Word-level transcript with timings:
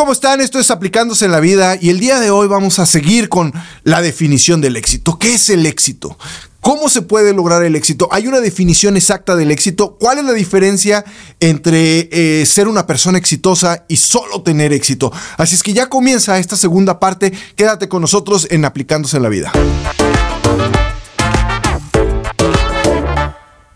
¿cómo 0.00 0.12
están? 0.12 0.40
Esto 0.40 0.58
es 0.58 0.70
Aplicándose 0.70 1.26
en 1.26 1.30
la 1.30 1.40
Vida 1.40 1.76
y 1.78 1.90
el 1.90 2.00
día 2.00 2.18
de 2.20 2.30
hoy 2.30 2.48
vamos 2.48 2.78
a 2.78 2.86
seguir 2.86 3.28
con 3.28 3.52
la 3.84 4.00
definición 4.00 4.62
del 4.62 4.76
éxito. 4.76 5.18
¿Qué 5.18 5.34
es 5.34 5.50
el 5.50 5.66
éxito? 5.66 6.16
¿Cómo 6.62 6.88
se 6.88 7.02
puede 7.02 7.34
lograr 7.34 7.62
el 7.64 7.76
éxito? 7.76 8.08
¿Hay 8.10 8.26
una 8.26 8.40
definición 8.40 8.96
exacta 8.96 9.36
del 9.36 9.50
éxito? 9.50 9.98
¿Cuál 10.00 10.16
es 10.16 10.24
la 10.24 10.32
diferencia 10.32 11.04
entre 11.38 12.08
eh, 12.12 12.46
ser 12.46 12.66
una 12.66 12.86
persona 12.86 13.18
exitosa 13.18 13.84
y 13.88 13.96
solo 13.98 14.40
tener 14.40 14.72
éxito? 14.72 15.12
Así 15.36 15.54
es 15.54 15.62
que 15.62 15.74
ya 15.74 15.90
comienza 15.90 16.38
esta 16.38 16.56
segunda 16.56 16.98
parte. 16.98 17.34
Quédate 17.54 17.86
con 17.86 18.00
nosotros 18.00 18.48
en 18.50 18.64
Aplicándose 18.64 19.18
en 19.18 19.22
la 19.22 19.28
Vida. 19.28 19.52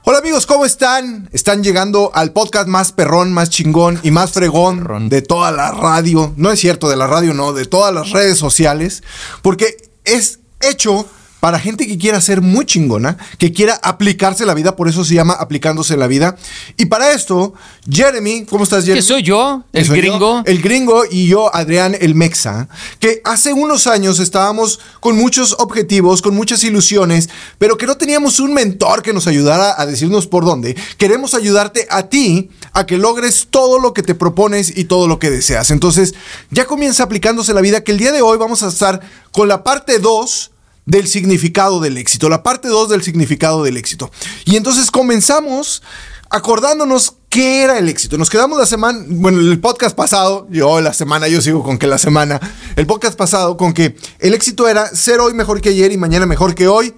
Hola 0.06 0.18
amigos, 0.18 0.44
¿cómo 0.44 0.66
están? 0.66 1.30
Están 1.32 1.64
llegando 1.64 2.10
al 2.12 2.32
podcast 2.32 2.68
más 2.68 2.92
perrón, 2.92 3.32
más 3.32 3.48
chingón 3.48 3.98
y 4.02 4.10
más 4.10 4.32
fregón 4.32 5.08
de 5.08 5.22
toda 5.22 5.50
la 5.50 5.70
radio. 5.70 6.34
No 6.36 6.52
es 6.52 6.60
cierto, 6.60 6.90
de 6.90 6.96
la 6.96 7.06
radio 7.06 7.32
no, 7.32 7.54
de 7.54 7.64
todas 7.64 7.94
las 7.94 8.10
redes 8.10 8.36
sociales. 8.36 9.02
Porque 9.40 9.78
es 10.04 10.40
hecho 10.60 11.06
para 11.44 11.60
gente 11.60 11.86
que 11.86 11.98
quiera 11.98 12.22
ser 12.22 12.40
muy 12.40 12.64
chingona, 12.64 13.18
que 13.36 13.52
quiera 13.52 13.78
aplicarse 13.82 14.46
la 14.46 14.54
vida, 14.54 14.76
por 14.76 14.88
eso 14.88 15.04
se 15.04 15.12
llama 15.12 15.34
aplicándose 15.34 15.94
la 15.94 16.06
vida. 16.06 16.38
Y 16.78 16.86
para 16.86 17.12
esto, 17.12 17.52
Jeremy, 17.86 18.46
¿cómo 18.46 18.64
estás, 18.64 18.84
Jeremy? 18.84 19.00
¿Qué 19.00 19.06
soy 19.06 19.22
yo? 19.22 19.62
¿El 19.74 19.86
gringo? 19.86 20.42
el 20.46 20.62
gringo 20.62 21.02
y 21.04 21.26
yo, 21.26 21.54
Adrián, 21.54 21.94
el 22.00 22.14
mexa, 22.14 22.66
que 22.98 23.20
hace 23.24 23.52
unos 23.52 23.86
años 23.86 24.20
estábamos 24.20 24.80
con 25.00 25.18
muchos 25.18 25.54
objetivos, 25.58 26.22
con 26.22 26.34
muchas 26.34 26.64
ilusiones, 26.64 27.28
pero 27.58 27.76
que 27.76 27.84
no 27.84 27.98
teníamos 27.98 28.40
un 28.40 28.54
mentor 28.54 29.02
que 29.02 29.12
nos 29.12 29.26
ayudara 29.26 29.74
a 29.76 29.84
decirnos 29.84 30.26
por 30.26 30.46
dónde. 30.46 30.74
Queremos 30.96 31.34
ayudarte 31.34 31.86
a 31.90 32.04
ti 32.04 32.48
a 32.72 32.86
que 32.86 32.96
logres 32.96 33.48
todo 33.50 33.78
lo 33.78 33.92
que 33.92 34.02
te 34.02 34.14
propones 34.14 34.78
y 34.78 34.84
todo 34.84 35.08
lo 35.08 35.18
que 35.18 35.28
deseas. 35.28 35.70
Entonces, 35.70 36.14
ya 36.50 36.64
comienza 36.64 37.02
aplicándose 37.02 37.52
la 37.52 37.60
vida, 37.60 37.84
que 37.84 37.92
el 37.92 37.98
día 37.98 38.12
de 38.12 38.22
hoy 38.22 38.38
vamos 38.38 38.62
a 38.62 38.68
estar 38.68 39.02
con 39.30 39.46
la 39.46 39.62
parte 39.62 39.98
2 39.98 40.52
del 40.86 41.06
significado 41.08 41.80
del 41.80 41.96
éxito, 41.96 42.28
la 42.28 42.42
parte 42.42 42.68
2 42.68 42.90
del 42.90 43.02
significado 43.02 43.64
del 43.64 43.76
éxito. 43.76 44.10
Y 44.44 44.56
entonces 44.56 44.90
comenzamos 44.90 45.82
acordándonos 46.30 47.14
qué 47.28 47.62
era 47.62 47.78
el 47.78 47.88
éxito. 47.88 48.18
Nos 48.18 48.30
quedamos 48.30 48.58
la 48.58 48.66
semana, 48.66 49.04
bueno, 49.08 49.40
el 49.40 49.60
podcast 49.60 49.96
pasado, 49.96 50.46
yo 50.50 50.80
la 50.80 50.92
semana, 50.92 51.28
yo 51.28 51.40
sigo 51.40 51.62
con 51.62 51.78
que 51.78 51.86
la 51.86 51.98
semana, 51.98 52.40
el 52.76 52.86
podcast 52.86 53.16
pasado 53.16 53.56
con 53.56 53.72
que 53.72 53.96
el 54.18 54.34
éxito 54.34 54.68
era 54.68 54.86
ser 54.88 55.20
hoy 55.20 55.32
mejor 55.34 55.60
que 55.60 55.70
ayer 55.70 55.92
y 55.92 55.96
mañana 55.96 56.26
mejor 56.26 56.54
que 56.54 56.68
hoy 56.68 56.94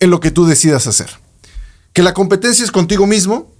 en 0.00 0.10
lo 0.10 0.20
que 0.20 0.30
tú 0.30 0.46
decidas 0.46 0.86
hacer. 0.86 1.10
Que 1.92 2.02
la 2.02 2.14
competencia 2.14 2.64
es 2.64 2.70
contigo 2.70 3.06
mismo, 3.06 3.50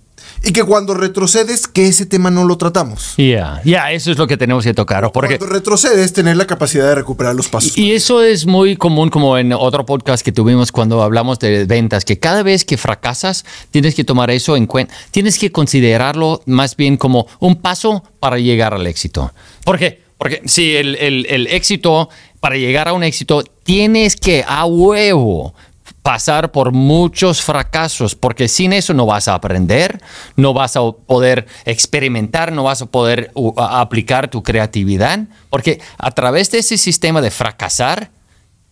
y 0.42 0.52
que 0.52 0.64
cuando 0.64 0.94
retrocedes, 0.94 1.66
que 1.66 1.86
ese 1.86 2.06
tema 2.06 2.30
no 2.30 2.44
lo 2.44 2.56
tratamos. 2.56 3.14
Ya, 3.16 3.60
ya, 3.64 3.92
eso 3.92 4.10
es 4.10 4.18
lo 4.18 4.26
que 4.26 4.36
tenemos 4.36 4.64
que 4.64 4.74
tocar. 4.74 5.10
Porque... 5.12 5.38
Cuando 5.38 5.54
retrocedes, 5.54 6.12
tener 6.12 6.36
la 6.36 6.46
capacidad 6.46 6.86
de 6.86 6.94
recuperar 6.94 7.34
los 7.34 7.48
pasos. 7.48 7.76
Y, 7.76 7.92
eso 7.92 8.22
es 8.22 8.46
muy 8.46 8.76
común, 8.76 9.10
como 9.10 9.38
en 9.38 9.52
otro 9.52 9.84
podcast 9.84 10.24
que 10.24 10.32
tuvimos 10.32 10.72
cuando 10.72 11.02
hablamos 11.02 11.38
de 11.38 11.64
ventas, 11.64 12.04
que 12.04 12.18
cada 12.18 12.42
vez 12.42 12.64
que 12.64 12.76
fracasas, 12.76 13.44
tienes 13.70 13.94
que 13.94 14.04
tomar 14.04 14.30
eso 14.30 14.56
en 14.56 14.66
cuenta, 14.66 14.94
tienes 15.10 15.38
que 15.38 15.50
considerarlo 15.50 16.42
más 16.46 16.76
bien 16.76 16.96
como 16.96 17.26
un 17.40 17.56
paso 17.56 18.04
para 18.20 18.38
llegar 18.38 18.74
al 18.74 18.86
éxito. 18.86 19.32
¿Por 19.64 19.78
qué? 19.78 20.02
Porque 20.18 20.42
si 20.46 20.74
el, 20.74 20.96
el, 20.96 21.26
el 21.28 21.46
éxito, 21.46 22.08
para 22.40 22.56
llegar 22.56 22.88
a 22.88 22.92
un 22.92 23.04
éxito, 23.04 23.44
tienes 23.62 24.16
que 24.16 24.44
a 24.46 24.64
huevo 24.64 25.54
pasar 26.08 26.52
por 26.52 26.72
muchos 26.72 27.42
fracasos, 27.42 28.14
porque 28.14 28.48
sin 28.48 28.72
eso 28.72 28.94
no 28.94 29.04
vas 29.04 29.28
a 29.28 29.34
aprender, 29.34 30.00
no 30.36 30.54
vas 30.54 30.74
a 30.74 30.80
poder 30.80 31.46
experimentar, 31.66 32.50
no 32.50 32.62
vas 32.62 32.80
a 32.80 32.86
poder 32.86 33.30
aplicar 33.58 34.30
tu 34.30 34.42
creatividad, 34.42 35.26
porque 35.50 35.82
a 35.98 36.10
través 36.12 36.50
de 36.50 36.60
ese 36.60 36.78
sistema 36.78 37.20
de 37.20 37.30
fracasar, 37.30 38.10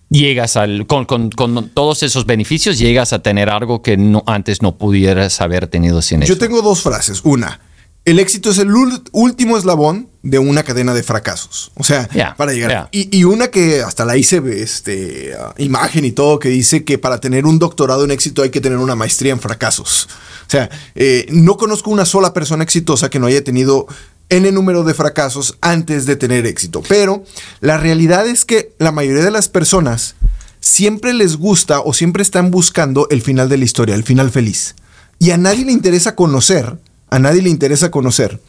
llegas 0.08 0.56
al, 0.56 0.86
con, 0.86 1.28
todos 1.74 2.02
esos 2.02 2.24
beneficios, 2.24 2.78
llegas 2.78 3.12
a 3.12 3.18
tener 3.18 3.50
algo 3.50 3.82
que 3.82 3.98
no, 3.98 4.22
antes 4.26 4.62
no 4.62 4.78
pudieras 4.78 5.38
haber 5.42 5.66
tenido 5.66 6.00
sin 6.00 6.22
eso. 6.22 6.32
Yo 6.32 6.38
tengo 6.38 6.62
dos 6.62 6.80
frases. 6.80 7.20
Una, 7.22 7.60
el 8.06 8.18
éxito 8.18 8.48
es 8.48 8.56
el 8.56 8.70
último 9.12 9.58
eslabón 9.58 10.08
de 10.26 10.40
una 10.40 10.64
cadena 10.64 10.92
de 10.92 11.04
fracasos. 11.04 11.70
O 11.74 11.84
sea, 11.84 12.08
para 12.36 12.52
llegar. 12.52 12.88
Y, 12.90 13.24
una 13.24 13.48
que 13.48 13.82
hasta 13.82 14.04
la 14.04 14.16
hice 14.16 14.42
este, 14.60 15.36
imagen 15.58 16.04
y 16.04 16.10
todo, 16.10 16.40
que 16.40 16.48
dice 16.48 16.84
que 16.84 16.98
para 16.98 17.20
tener 17.20 17.46
un 17.46 17.60
doctorado 17.60 18.04
en 18.04 18.10
éxito 18.10 18.42
hay 18.42 18.50
que 18.50 18.60
tener 18.60 18.78
una 18.78 18.96
maestría 18.96 19.32
en 19.32 19.40
fracasos. 19.40 20.08
O 20.46 20.50
sea, 20.50 20.68
eh, 20.94 21.26
no 21.30 21.56
conozco 21.56 21.90
una 21.90 22.04
sola 22.04 22.32
persona 22.32 22.64
exitosa 22.64 23.08
que 23.08 23.20
no 23.20 23.28
haya 23.28 23.44
tenido 23.44 23.86
N 24.28 24.50
número 24.50 24.82
de 24.82 24.94
fracasos 24.94 25.56
antes 25.60 26.06
de 26.06 26.16
tener 26.16 26.44
éxito. 26.44 26.82
Pero 26.88 27.24
la 27.60 27.78
realidad 27.78 28.26
es 28.26 28.44
que 28.44 28.72
la 28.78 28.90
mayoría 28.90 29.24
de 29.24 29.30
las 29.30 29.48
personas 29.48 30.16
siempre 30.58 31.14
les 31.14 31.36
gusta 31.36 31.80
o 31.80 31.94
siempre 31.94 32.22
están 32.22 32.50
buscando 32.50 33.06
el 33.10 33.22
final 33.22 33.48
de 33.48 33.58
la 33.58 33.64
historia, 33.64 33.94
el 33.94 34.04
final 34.04 34.32
feliz. 34.32 34.74
Y 35.20 35.30
a 35.30 35.36
nadie 35.36 35.64
le 35.64 35.72
interesa 35.72 36.16
conocer 36.16 36.78
a 37.08 37.18
nadie 37.18 37.42
le 37.42 37.50
interesa 37.50 37.90
conocer 37.90 38.40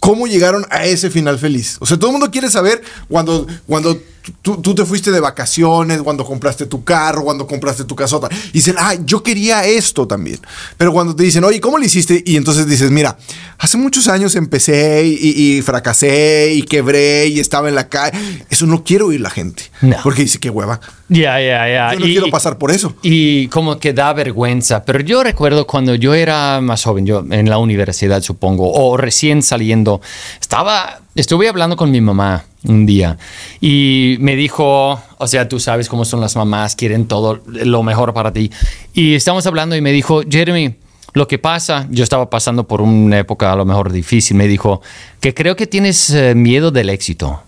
cómo 0.00 0.26
llegaron 0.26 0.66
a 0.70 0.84
ese 0.84 1.10
final 1.10 1.38
feliz. 1.38 1.76
O 1.80 1.86
sea, 1.86 1.98
todo 1.98 2.10
el 2.10 2.12
mundo 2.12 2.30
quiere 2.30 2.50
saber 2.50 2.82
cuando, 3.08 3.46
cuando 3.66 3.98
tú, 4.42 4.74
te 4.74 4.84
fuiste 4.84 5.10
de 5.10 5.20
vacaciones, 5.20 6.02
cuando 6.02 6.24
compraste 6.24 6.66
tu 6.66 6.84
carro, 6.84 7.24
cuando 7.24 7.46
compraste 7.46 7.84
tu 7.84 7.96
casota. 7.96 8.28
Y 8.48 8.58
dicen, 8.58 8.76
ah, 8.78 8.94
yo 9.04 9.22
quería 9.22 9.64
esto 9.64 10.06
también. 10.06 10.40
Pero 10.76 10.92
cuando 10.92 11.14
te 11.14 11.22
dicen, 11.22 11.44
oye, 11.44 11.60
¿cómo 11.60 11.78
lo 11.78 11.84
hiciste? 11.84 12.22
Y 12.24 12.36
entonces 12.36 12.66
dices, 12.66 12.90
mira, 12.90 13.16
hace 13.58 13.78
muchos 13.78 14.08
años 14.08 14.34
empecé 14.36 15.04
y, 15.06 15.60
fracasé 15.62 16.52
y 16.54 16.62
quebré 16.62 17.26
y 17.28 17.40
estaba 17.40 17.68
en 17.68 17.74
la 17.74 17.88
calle. 17.88 18.18
Eso 18.50 18.66
no 18.66 18.84
quiero 18.84 19.06
oír 19.06 19.20
la 19.20 19.30
gente. 19.30 19.64
Porque 20.02 20.22
dice, 20.22 20.38
qué 20.38 20.50
hueva. 20.50 20.80
Ya, 21.08 21.40
ya, 21.40 21.68
ya. 21.68 21.92
Yo 21.94 22.00
no 22.00 22.06
quiero 22.06 22.30
pasar 22.30 22.58
por 22.58 22.70
eso. 22.70 22.94
Y 23.02 23.48
como 23.48 23.78
que 23.78 23.92
da 23.92 24.12
vergüenza. 24.12 24.84
Pero 24.84 25.00
yo 25.00 25.22
recuerdo 25.22 25.66
cuando 25.66 25.94
yo 25.94 26.14
era 26.14 26.60
más 26.60 26.82
joven, 26.84 27.06
yo 27.06 27.24
en 27.30 27.48
la 27.48 27.58
universidad 27.58 28.22
supongo, 28.22 28.72
o 28.72 28.96
recién 28.96 29.42
saliendo, 29.42 30.00
estaba, 30.40 31.00
estuve 31.14 31.48
hablando 31.48 31.76
con 31.76 31.90
mi 31.90 32.00
mamá 32.00 32.44
un 32.64 32.84
día 32.84 33.16
y 33.60 34.16
me 34.20 34.34
dijo, 34.34 35.00
o 35.18 35.26
sea, 35.26 35.48
tú 35.48 35.60
sabes 35.60 35.88
cómo 35.88 36.04
son 36.04 36.20
las 36.20 36.34
mamás, 36.36 36.74
quieren 36.74 37.06
todo 37.06 37.40
lo 37.46 37.82
mejor 37.82 38.12
para 38.12 38.32
ti. 38.32 38.50
Y 38.92 39.14
estamos 39.14 39.46
hablando 39.46 39.76
y 39.76 39.80
me 39.80 39.92
dijo, 39.92 40.22
Jeremy, 40.28 40.74
lo 41.16 41.26
que 41.26 41.38
pasa, 41.38 41.86
yo 41.90 42.04
estaba 42.04 42.28
pasando 42.28 42.68
por 42.68 42.82
una 42.82 43.18
época 43.18 43.50
a 43.50 43.56
lo 43.56 43.64
mejor 43.64 43.90
difícil, 43.90 44.36
me 44.36 44.46
dijo 44.46 44.82
que 45.18 45.32
creo 45.32 45.56
que 45.56 45.66
tienes 45.66 46.10
eh, 46.10 46.34
miedo 46.34 46.70
del 46.70 46.90
éxito. 46.90 47.42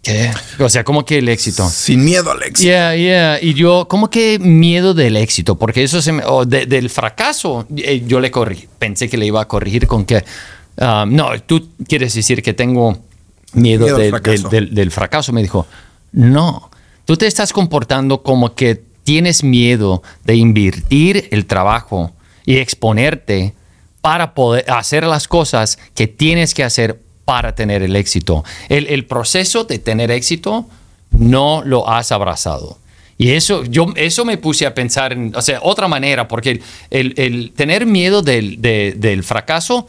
¿Qué? 0.00 0.30
O 0.60 0.68
sea, 0.68 0.84
¿cómo 0.84 1.04
que 1.04 1.18
el 1.18 1.28
éxito? 1.28 1.68
Sin 1.68 2.04
miedo 2.04 2.30
al 2.30 2.40
éxito. 2.40 2.62
Yeah, 2.62 2.94
yeah. 2.94 3.42
Y 3.42 3.54
yo, 3.54 3.88
¿cómo 3.88 4.10
que 4.10 4.38
miedo 4.38 4.94
del 4.94 5.16
éxito? 5.16 5.56
Porque 5.56 5.82
eso 5.82 6.00
se 6.00 6.12
me, 6.12 6.22
o 6.24 6.46
del 6.46 6.88
fracaso, 6.88 7.66
eh, 7.78 8.04
yo 8.06 8.20
le 8.20 8.30
corrí, 8.30 8.68
pensé 8.78 9.08
que 9.08 9.16
le 9.16 9.26
iba 9.26 9.42
a 9.42 9.48
corregir 9.48 9.88
con 9.88 10.04
que, 10.04 10.24
um, 10.76 11.12
no, 11.12 11.30
tú 11.44 11.70
quieres 11.88 12.14
decir 12.14 12.44
que 12.44 12.54
tengo 12.54 12.96
miedo, 13.54 13.86
del, 13.86 14.92
fracaso. 14.92 15.32
Me 15.32 15.42
dijo, 15.42 15.66
no, 16.12 16.70
tú 17.04 17.16
te 17.16 17.26
estás 17.26 17.52
comportando 17.52 18.22
como 18.22 18.54
que 18.54 18.80
tienes 19.02 19.42
miedo 19.42 20.04
de 20.24 20.36
invertir 20.36 21.26
el 21.32 21.44
trabajo 21.46 22.12
y 22.48 22.56
exponerte 22.56 23.52
para 24.00 24.32
poder 24.32 24.70
hacer 24.70 25.04
las 25.04 25.28
cosas 25.28 25.78
que 25.94 26.06
tienes 26.06 26.54
que 26.54 26.64
hacer 26.64 26.98
para 27.26 27.54
tener 27.54 27.82
el 27.82 27.94
éxito. 27.94 28.42
El, 28.70 29.04
proceso 29.04 29.64
de 29.64 29.78
tener 29.78 30.10
éxito 30.10 30.66
no 31.10 31.60
lo 31.62 31.86
has 31.90 32.10
abrazado. 32.10 32.78
Y 33.18 33.32
eso, 33.32 33.64
yo, 33.64 33.92
eso 33.96 34.24
me 34.24 34.38
puse 34.38 34.64
a 34.64 34.72
pensar 34.72 35.12
en, 35.12 35.36
o 35.36 35.42
sea, 35.42 35.58
otra 35.62 35.88
manera, 35.88 36.26
porque 36.26 36.62
el, 36.88 37.52
tener 37.54 37.84
miedo 37.84 38.22
del, 38.22 38.62
del 38.62 39.22
fracaso 39.24 39.86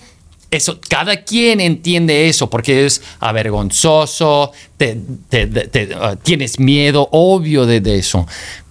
eso, 0.52 0.80
cada 0.88 1.24
quien 1.24 1.60
entiende 1.60 2.28
eso 2.28 2.50
porque 2.50 2.86
es 2.86 3.04
avergonzoso, 3.20 4.52
uh, 4.52 6.16
tienes 6.24 6.60
miedo, 6.60 7.08
obvio 7.12 7.66
de, 7.68 7.98
eso. 7.98 8.26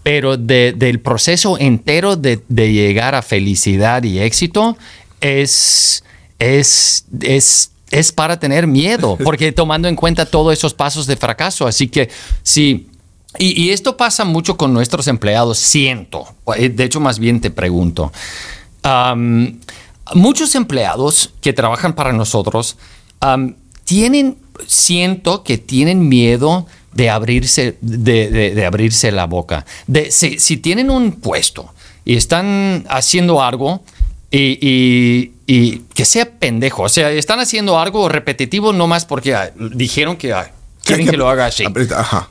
Pero 0.09 0.39
del 0.39 1.01
proceso 1.01 1.59
entero 1.59 2.17
de, 2.17 2.41
llegar 2.49 3.15
a 3.15 3.21
felicidad 3.21 4.03
y 4.05 4.21
éxito 4.21 4.79
es, 5.21 6.03
es, 6.39 7.05
es, 7.21 7.73
es 7.91 8.13
para 8.13 8.41
tener 8.41 8.67
miedo, 8.67 9.19
porque 9.23 9.53
tomando 9.53 9.87
en 9.87 9.97
cuenta 9.97 10.25
todos 10.25 10.55
esos 10.55 10.73
pasos 10.73 11.07
de 11.07 11.19
fracaso. 11.19 11.67
Así 11.67 11.89
que 11.89 12.09
sí. 12.43 12.89
Y, 13.39 13.69
esto 13.69 13.99
pasa 13.99 14.25
mucho 14.25 14.57
con 14.57 14.73
nuestros 14.73 15.09
empleados, 15.09 15.59
siento. 15.59 16.27
De 16.57 16.85
hecho, 16.85 17.01
más 17.01 17.19
bien 17.19 17.43
te 17.43 17.51
pregunto. 17.51 18.11
Muchos 20.15 20.55
empleados 20.55 21.35
que 21.43 21.53
trabajan 21.53 21.95
para 21.95 22.15
nosotros 22.15 22.79
tienen, 23.85 24.39
siento 24.67 25.45
que 25.45 25.59
tienen 25.59 26.09
miedo 26.09 26.67
de 26.93 27.11
abrirse, 27.11 27.77
de, 27.81 28.65
abrirse 28.67 29.13
la 29.13 29.27
boca. 29.27 29.65
De, 29.87 30.11
si, 30.11 30.57
tienen 30.57 30.91
un 30.91 31.13
puesto 31.13 31.73
y 32.05 32.17
están 32.17 32.85
haciendo 32.89 33.43
algo 33.43 33.83
y, 34.31 35.33
que 35.95 36.05
sea 36.05 36.31
pendejo. 36.31 36.83
O 36.83 36.89
sea, 36.89 37.11
están 37.11 37.41
haciendo 37.41 37.79
algo 37.79 38.09
repetitivo 38.09 38.73
nomás 38.73 39.05
porque 39.05 39.35
ah, 39.35 39.51
dijeron 39.57 40.17
que 40.17 40.33
ah, 40.33 40.51
quieren 40.85 41.07
que, 41.07 41.17
lo 41.17 41.29
haga 41.29 41.47
así. 41.47 41.65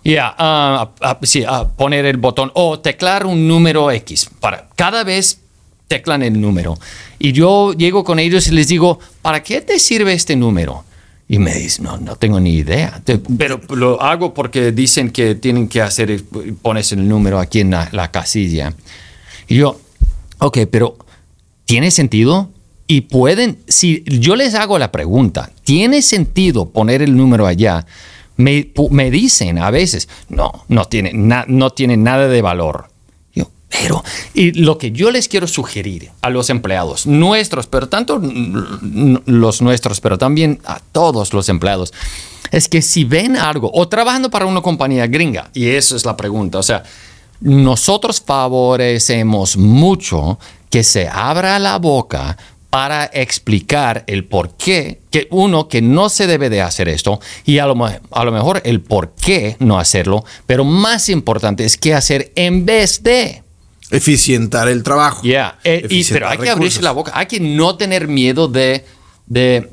Ya, 0.03 0.35
ah, 0.37 0.89
sí, 1.23 1.43
poner 1.75 2.05
el 2.05 2.17
botón 2.17 2.51
o 2.53 2.79
teclar 2.79 3.25
un 3.25 3.47
número 3.47 3.91
X. 3.91 4.29
Para 4.39 4.67
cada 4.75 5.03
vez 5.03 5.39
teclan 5.87 6.23
el 6.23 6.39
número. 6.39 6.77
Y 7.19 7.31
yo 7.31 7.73
llego 7.73 8.03
con 8.03 8.19
ellos 8.19 8.47
y 8.47 8.51
les 8.51 8.67
digo, 8.67 8.99
¿para 9.21 9.41
qué 9.41 9.61
te 9.61 9.79
sirve 9.79 10.13
este 10.13 10.35
número? 10.35 10.83
Y 11.29 11.39
me 11.39 11.53
dicen, 11.53 11.85
no, 11.85 11.97
no 11.97 12.15
tengo 12.15 12.39
ni 12.39 12.53
idea. 12.55 13.01
Pero 13.37 13.59
lo 13.75 14.01
hago 14.01 14.33
porque 14.33 14.71
dicen 14.71 15.11
que 15.11 15.35
tienen 15.35 15.67
que 15.67 15.81
hacer, 15.81 16.23
pones 16.61 16.93
el 16.93 17.07
número 17.07 17.39
aquí 17.39 17.59
en 17.59 17.71
la, 17.71 18.11
casilla. 18.11 18.73
Y 19.47 19.55
yo, 19.55 19.79
ok, 20.39 20.59
pero 20.71 20.97
¿tiene 21.65 21.91
sentido? 21.91 22.49
Y 22.87 23.01
pueden, 23.01 23.59
si 23.67 24.03
yo 24.05 24.37
les 24.37 24.55
hago 24.55 24.79
la 24.79 24.91
pregunta, 24.91 25.51
¿tiene 25.65 26.01
sentido 26.01 26.69
poner 26.69 27.01
el 27.01 27.17
número 27.17 27.45
allá? 27.45 27.85
Me, 28.37 28.71
me 28.91 29.11
dicen 29.11 29.57
a 29.57 29.69
veces, 29.69 30.07
no, 30.29 30.63
no 30.69 30.85
tiene, 30.85 31.11
no 31.13 31.69
tiene 31.71 31.97
nada 31.97 32.29
de 32.29 32.41
valor. 32.41 32.87
Pero, 33.69 34.03
y 34.33 34.53
lo 34.53 34.77
que 34.77 34.91
yo 34.91 35.11
les 35.11 35.27
quiero 35.27 35.45
sugerir 35.45 36.11
a 36.21 36.29
los 36.29 36.49
empleados, 36.49 37.05
nuestros, 37.05 37.67
pero 37.67 37.89
tanto 37.89 38.21
los 38.21 39.61
nuestros, 39.61 39.99
pero 39.99 40.17
también 40.17 40.59
a 40.65 40.79
todos 40.91 41.33
los 41.33 41.49
empleados, 41.49 41.93
es 42.51 42.69
que 42.69 42.81
si 42.81 43.03
ven 43.03 43.35
algo 43.35 43.69
o 43.73 43.87
trabajando 43.89 44.29
para 44.29 44.45
una 44.45 44.61
compañía 44.61 45.07
gringa, 45.07 45.49
y 45.53 45.67
eso 45.67 45.95
es 45.97 46.05
la 46.05 46.15
pregunta, 46.15 46.59
o 46.59 46.63
sea, 46.63 46.83
nosotros 47.41 48.21
favorecemos 48.25 49.57
mucho 49.57 50.39
que 50.69 50.83
se 50.83 51.07
abra 51.07 51.59
la 51.59 51.77
boca 51.77 52.37
para 52.69 53.05
explicar 53.05 54.03
el 54.07 54.25
por 54.25 54.51
qué, 54.51 55.01
que 55.09 55.27
uno, 55.31 55.67
que 55.67 55.81
no 55.81 56.09
se 56.09 56.27
debe 56.27 56.49
de 56.49 56.61
hacer 56.61 56.89
esto, 56.89 57.19
y 57.45 57.59
a 57.59 57.65
lo, 57.65 57.75
a 57.85 58.25
lo 58.25 58.31
mejor 58.31 58.61
el 58.65 58.81
por 58.81 59.13
qué 59.13 59.55
no 59.59 59.79
hacerlo, 59.79 60.23
pero 60.45 60.63
más 60.63 61.09
importante 61.09 61.65
es 61.65 61.77
qué 61.77 61.93
hacer 61.93 62.31
en 62.35 62.65
vez 62.65 63.03
de. 63.03 63.43
Eficientar 63.89 64.67
el 64.67 64.83
trabajo. 64.83 65.21
Ya, 65.23 65.59
eh, 65.63 65.87
pero 66.09 66.27
hay 66.27 66.37
que 66.37 66.49
abrirse 66.49 66.81
la 66.81 66.91
boca, 66.91 67.11
hay 67.15 67.25
que 67.25 67.39
no 67.39 67.77
tener 67.77 68.09
miedo 68.09 68.49
de, 68.49 68.83
de, 69.27 69.71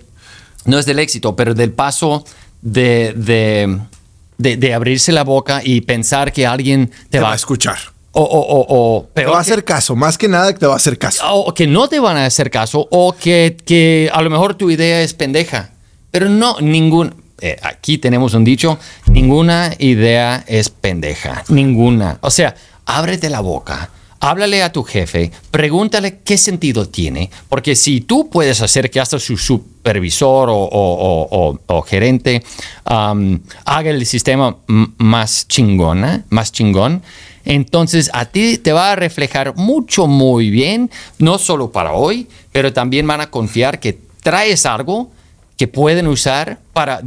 no 0.67 0.79
es 0.79 0.87
del 0.87 1.01
éxito, 1.01 1.35
pero 1.35 1.53
del 1.55 1.73
paso 1.73 2.25
de, 2.63 3.13
de, 3.17 4.57
de, 4.57 4.75
abrirse 4.75 5.11
la 5.11 5.25
boca 5.25 5.63
y 5.65 5.81
pensar 5.81 6.33
que 6.33 6.47
alguien 6.47 6.93
te, 7.11 7.19
va, 7.19 7.33
a 7.33 7.35
escuchar. 7.35 7.77
O, 8.13 8.23
o, 8.23 8.67
o, 8.69 9.09
te 9.15 9.25
va 9.25 9.39
a 9.39 9.41
hacer 9.41 9.65
caso, 9.65 9.97
más 9.97 10.17
que 10.17 10.29
nada 10.29 10.53
que 10.53 10.61
te 10.61 10.67
va 10.67 10.75
a 10.75 10.77
hacer 10.77 10.97
caso. 10.97 11.25
O 11.35 11.53
que 11.53 11.67
no 11.67 11.89
te 11.89 11.99
van 11.99 12.17
a 12.17 12.25
hacer 12.25 12.51
caso, 12.51 12.87
o 12.93 13.17
que, 13.17 13.57
que 13.67 14.11
a 14.13 14.23
lo 14.23 14.31
mejor 14.31 14.55
tu 14.55 14.71
idea 14.71 15.03
es 15.03 15.13
pendeja. 15.13 15.73
Pero 16.13 16.29
no, 16.29 16.61
ningún. 16.61 17.17
Eh, 17.41 17.57
aquí 17.63 17.99
tenemos 17.99 18.35
un 18.35 18.45
dicho: 18.45 18.79
ninguna 19.07 19.75
idea 19.81 20.45
es 20.47 20.71
pendeja. 20.71 21.43
Ninguna. 21.49 22.19
O 22.21 22.31
sea, 22.31 22.55
ábrete 22.87 23.29
la 23.29 23.41
boca 23.41 23.91
háblale 24.25 24.63
a 24.63 24.73
tu 24.73 24.83
jefe, 24.83 25.31
pregúntale 25.51 26.21
qué 26.25 26.39
sentido 26.39 26.89
tiene, 26.89 27.31
porque 27.51 27.77
si 27.77 28.01
tú 28.01 28.31
puedes 28.31 28.63
hacer 28.63 28.91
que 28.91 28.99
hasta 28.99 29.19
su 29.19 29.37
supervisor 29.37 30.49
o, 30.51 31.85
gerente 31.87 32.43
haga 32.85 33.91
el 33.91 34.07
sistema 34.07 34.57
más 34.67 35.47
chingona, 35.47 36.25
más 36.31 36.53
chingón, 36.53 37.03
entonces 37.45 38.11
a 38.15 38.25
ti 38.25 38.57
te 38.57 38.73
va 38.73 38.93
a 38.93 38.97
reflejar 38.97 39.57
mucho, 39.57 40.07
muy 40.07 40.49
bien, 40.49 40.91
no 41.19 41.37
solo 41.37 41.71
para 41.71 41.93
hoy, 41.93 42.27
pero 42.51 42.73
también 42.73 43.07
van 43.07 43.21
a 43.21 43.31
confiar 43.31 43.79
que 43.79 43.99
traes 44.23 44.65
algo 44.65 45.11
que 45.59 45.69
pueden 45.69 46.07
usar 46.07 46.61
para, 46.73 47.03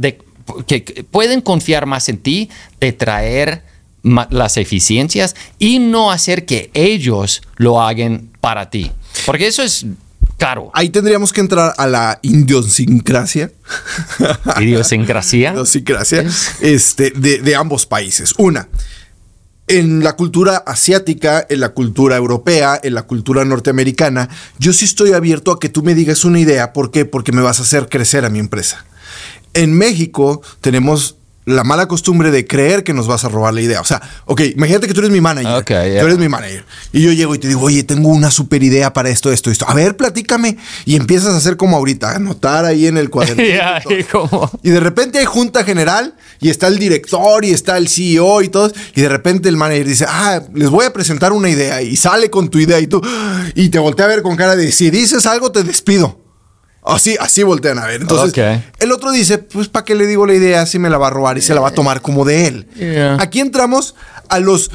que 0.68 1.04
pueden 1.10 1.40
confiar 1.40 1.86
más 1.86 2.08
en 2.08 2.18
ti 2.18 2.48
de 2.78 2.92
traer 2.92 3.67
las 4.02 4.56
eficiencias 4.56 5.34
y 5.58 5.78
no 5.78 6.10
hacer 6.10 6.44
que 6.44 6.70
ellos 6.74 7.42
lo 7.56 7.80
hagan 7.80 8.30
para 8.40 8.70
ti. 8.70 8.90
Porque 9.26 9.46
eso 9.46 9.62
es 9.62 9.86
caro. 10.36 10.70
Ahí 10.72 10.88
tendríamos 10.88 11.32
que 11.32 11.40
entrar 11.40 11.74
a 11.76 11.86
la 11.86 12.18
idiosincrasia. 12.22 13.52
Idiosincrasia. 14.60 15.52
idiosincrasia 15.52 16.24
este, 16.60 17.10
de, 17.10 17.38
de 17.38 17.56
ambos 17.56 17.86
países. 17.86 18.34
Una, 18.38 18.68
en 19.68 20.02
la 20.02 20.16
cultura 20.16 20.56
asiática, 20.66 21.46
en 21.48 21.60
la 21.60 21.70
cultura 21.70 22.16
europea, 22.16 22.80
en 22.82 22.94
la 22.94 23.02
cultura 23.02 23.44
norteamericana, 23.44 24.28
yo 24.58 24.72
sí 24.72 24.86
estoy 24.86 25.12
abierto 25.12 25.52
a 25.52 25.60
que 25.60 25.68
tú 25.68 25.82
me 25.82 25.94
digas 25.94 26.24
una 26.24 26.40
idea. 26.40 26.72
¿Por 26.72 26.90
qué? 26.90 27.04
Porque 27.04 27.32
me 27.32 27.42
vas 27.42 27.60
a 27.60 27.62
hacer 27.62 27.88
crecer 27.88 28.24
a 28.24 28.30
mi 28.30 28.38
empresa. 28.38 28.84
En 29.52 29.74
México 29.74 30.42
tenemos 30.60 31.17
la 31.48 31.64
mala 31.64 31.88
costumbre 31.88 32.30
de 32.30 32.46
creer 32.46 32.84
que 32.84 32.92
nos 32.92 33.06
vas 33.06 33.24
a 33.24 33.28
robar 33.28 33.54
la 33.54 33.60
idea. 33.60 33.80
O 33.80 33.84
sea, 33.84 34.02
ok, 34.26 34.42
imagínate 34.54 34.86
que 34.86 34.94
tú 34.94 35.00
eres 35.00 35.10
mi 35.10 35.20
manager. 35.20 35.64
Tú 35.64 36.06
eres 36.06 36.18
mi 36.18 36.28
manager. 36.28 36.64
Y 36.92 37.02
yo 37.02 37.12
llego 37.12 37.34
y 37.34 37.38
te 37.38 37.48
digo, 37.48 37.62
oye, 37.62 37.82
tengo 37.82 38.10
una 38.10 38.30
super 38.30 38.62
idea 38.62 38.92
para 38.92 39.08
esto, 39.08 39.32
esto, 39.32 39.50
esto. 39.50 39.64
A 39.68 39.74
ver, 39.74 39.96
platícame. 39.96 40.58
Y 40.84 40.96
empiezas 40.96 41.34
a 41.34 41.38
hacer 41.38 41.56
como 41.56 41.76
ahorita, 41.76 42.16
anotar 42.16 42.66
ahí 42.66 42.86
en 42.86 42.98
el 42.98 43.08
cuaderno. 43.08 43.42
y, 44.62 44.70
de 44.70 44.80
repente 44.80 45.18
hay 45.18 45.24
junta 45.24 45.64
general 45.64 46.14
y 46.40 46.50
está 46.50 46.66
el 46.66 46.78
director 46.78 47.44
y 47.44 47.50
está 47.50 47.78
el 47.78 47.88
CEO 47.88 48.42
y 48.42 48.48
todo. 48.48 48.70
Y 48.94 49.00
de 49.00 49.08
repente 49.08 49.48
el 49.48 49.56
manager 49.56 49.86
dice, 49.86 50.04
ah, 50.06 50.42
les 50.54 50.68
voy 50.68 50.84
a 50.84 50.92
presentar 50.92 51.32
una 51.32 51.48
idea. 51.48 51.80
Y 51.80 51.96
sale 51.96 52.28
con 52.28 52.50
tu 52.50 52.58
idea 52.58 52.78
y 52.78 52.86
tú, 52.86 53.00
y 53.54 53.70
te 53.70 53.78
voltea 53.78 54.04
a 54.04 54.08
ver 54.08 54.22
con 54.22 54.36
cara 54.36 54.54
de, 54.54 54.70
si 54.70 54.90
dices 54.90 55.24
algo, 55.26 55.50
te 55.50 55.64
despido. 55.64 56.27
Así, 56.88 57.16
así 57.20 57.42
voltean 57.42 57.78
a 57.78 57.86
ver. 57.86 58.00
Entonces, 58.00 58.62
el 58.78 58.92
otro 58.92 59.12
dice, 59.12 59.38
pues, 59.38 59.68
¿para 59.68 59.84
qué 59.84 59.94
le 59.94 60.06
digo 60.06 60.26
la 60.26 60.34
idea 60.34 60.64
si 60.64 60.78
me 60.78 60.88
la 60.88 60.96
va 60.96 61.08
a 61.08 61.10
robar 61.10 61.36
y 61.36 61.42
se 61.42 61.54
la 61.54 61.60
va 61.60 61.68
a 61.68 61.72
tomar 61.72 62.00
como 62.00 62.24
de 62.24 62.46
él? 62.46 62.66
Aquí 63.20 63.40
entramos 63.40 63.94
a 64.28 64.38
los 64.38 64.70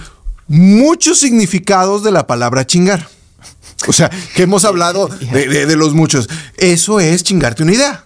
muchos 0.48 1.20
significados 1.20 2.04
de 2.04 2.12
la 2.12 2.28
palabra 2.28 2.66
chingar. 2.66 3.08
O 3.88 3.94
sea, 3.94 4.10
que 4.36 4.44
hemos 4.44 4.64
hablado 4.64 5.08
de, 5.08 5.76
los 5.76 5.94
muchos. 5.94 6.30
Eso 6.58 7.00
es 7.00 7.24
chingarte 7.24 7.64
una 7.64 7.74
idea. 7.74 8.06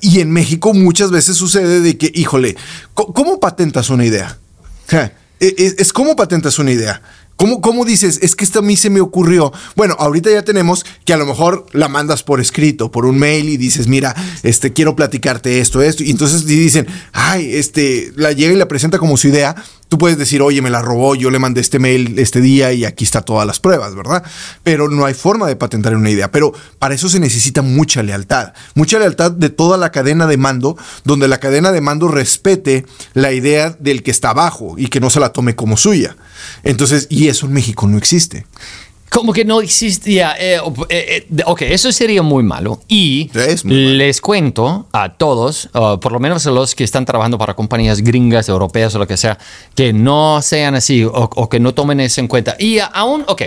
Y 0.00 0.20
en 0.20 0.30
México 0.30 0.74
muchas 0.74 1.10
veces 1.10 1.36
sucede 1.36 1.80
de 1.80 1.96
que, 1.96 2.12
híjole, 2.14 2.56
¿cómo 2.94 3.40
patentas 3.40 3.90
una 3.90 4.04
idea? 4.04 4.38
E, 4.92 5.14
e, 5.40 5.74
es 5.78 5.92
como 5.92 6.14
patentas 6.14 6.58
una 6.58 6.72
idea. 6.72 7.00
¿Cómo, 7.40 7.86
dices? 7.86 8.18
Es 8.20 8.36
que 8.36 8.44
esto 8.44 8.58
a 8.58 8.62
mí 8.62 8.76
se 8.76 8.90
me 8.90 9.00
ocurrió. 9.00 9.50
Bueno, 9.74 9.96
ahorita 9.98 10.30
ya 10.30 10.42
tenemos 10.42 10.84
que 11.06 11.14
a 11.14 11.16
lo 11.16 11.24
mejor 11.24 11.64
la 11.72 11.88
mandas 11.88 12.22
por 12.22 12.38
escrito, 12.38 12.90
por 12.90 13.06
un 13.06 13.18
mail 13.18 13.48
y 13.48 13.56
dices, 13.56 13.88
mira, 13.88 14.14
este, 14.42 14.74
quiero 14.74 14.94
platicarte 14.94 15.58
esto, 15.58 15.80
esto. 15.80 16.04
Y 16.04 16.10
entonces 16.10 16.44
dicen, 16.44 16.86
ay, 17.12 17.54
este, 17.54 18.12
la 18.14 18.32
llega 18.32 18.52
y 18.52 18.56
la 18.56 18.68
presenta 18.68 18.98
como 18.98 19.16
su 19.16 19.28
idea. 19.28 19.56
Tú 19.90 19.98
puedes 19.98 20.16
decir, 20.16 20.40
oye, 20.40 20.62
me 20.62 20.70
la 20.70 20.82
robó, 20.82 21.16
yo 21.16 21.32
le 21.32 21.40
mandé 21.40 21.60
este 21.60 21.80
mail 21.80 22.16
este 22.20 22.40
día 22.40 22.72
y 22.72 22.84
aquí 22.84 23.02
está 23.02 23.22
todas 23.22 23.44
las 23.44 23.58
pruebas, 23.58 23.96
¿verdad? 23.96 24.22
Pero 24.62 24.88
no 24.88 25.04
hay 25.04 25.14
forma 25.14 25.48
de 25.48 25.56
patentar 25.56 25.96
una 25.96 26.10
idea. 26.10 26.30
Pero 26.30 26.54
para 26.78 26.94
eso 26.94 27.08
se 27.08 27.18
necesita 27.18 27.60
mucha 27.60 28.00
lealtad. 28.04 28.52
Mucha 28.74 29.00
lealtad 29.00 29.32
de 29.32 29.50
toda 29.50 29.76
la 29.78 29.90
cadena 29.90 30.28
de 30.28 30.36
mando, 30.36 30.78
donde 31.02 31.26
la 31.26 31.38
cadena 31.38 31.72
de 31.72 31.80
mando 31.80 32.06
respete 32.06 32.86
la 33.14 33.32
idea 33.32 33.76
del 33.80 34.04
que 34.04 34.12
está 34.12 34.30
abajo 34.30 34.76
y 34.78 34.86
que 34.86 35.00
no 35.00 35.10
se 35.10 35.18
la 35.18 35.32
tome 35.32 35.56
como 35.56 35.76
suya. 35.76 36.16
Entonces, 36.62 37.08
y 37.10 37.26
eso 37.26 37.46
en 37.46 37.52
México 37.52 37.88
no 37.88 37.98
existe. 37.98 38.46
Como 39.10 39.32
que 39.32 39.44
no 39.44 39.60
existía. 39.60 40.36
Eh, 40.38 40.60
eh, 40.88 41.26
eh, 41.28 41.42
ok, 41.44 41.62
eso 41.62 41.90
sería 41.90 42.22
muy 42.22 42.44
malo. 42.44 42.80
Y 42.86 43.28
les 43.64 44.20
cuento 44.20 44.86
a 44.92 45.14
todos, 45.14 45.68
por 45.72 46.12
lo 46.12 46.20
menos 46.20 46.46
a 46.46 46.52
los 46.52 46.76
que 46.76 46.84
están 46.84 47.04
trabajando 47.04 47.36
para 47.36 47.54
compañías 47.54 48.02
gringas, 48.02 48.48
europeas 48.48 48.94
o 48.94 49.00
lo 49.00 49.08
que 49.08 49.16
sea, 49.16 49.36
que 49.74 49.92
no 49.92 50.40
sean 50.42 50.76
así 50.76 51.04
o, 51.04 51.48
que 51.48 51.58
no 51.58 51.74
tomen 51.74 51.98
eso 51.98 52.20
en 52.20 52.28
cuenta. 52.28 52.54
Y 52.58 52.78
aún, 52.78 53.24
ok, 53.26 53.42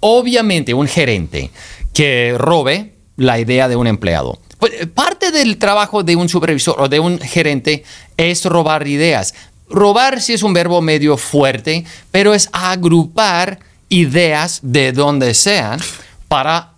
obviamente 0.00 0.74
un 0.74 0.86
gerente 0.86 1.50
que 1.94 2.34
robe 2.36 2.92
la 3.16 3.40
idea 3.40 3.66
de 3.66 3.76
un 3.76 3.86
empleado. 3.86 4.38
Pues, 4.58 4.72
parte 4.94 5.30
del 5.30 5.56
trabajo 5.56 6.02
de 6.02 6.16
un 6.16 6.28
supervisor 6.28 6.76
o 6.78 6.88
de 6.88 7.00
un 7.00 7.18
gerente 7.18 7.82
es 8.18 8.44
robar 8.44 8.86
ideas. 8.86 9.34
Robar 9.70 10.20
sí 10.20 10.34
es 10.34 10.42
un 10.42 10.52
verbo 10.52 10.82
medio 10.82 11.16
fuerte, 11.16 11.86
pero 12.10 12.34
es 12.34 12.50
agrupar 12.52 13.60
ideas 13.88 14.60
de 14.62 14.92
donde 14.92 15.34
sean 15.34 15.80
para, 16.28 16.72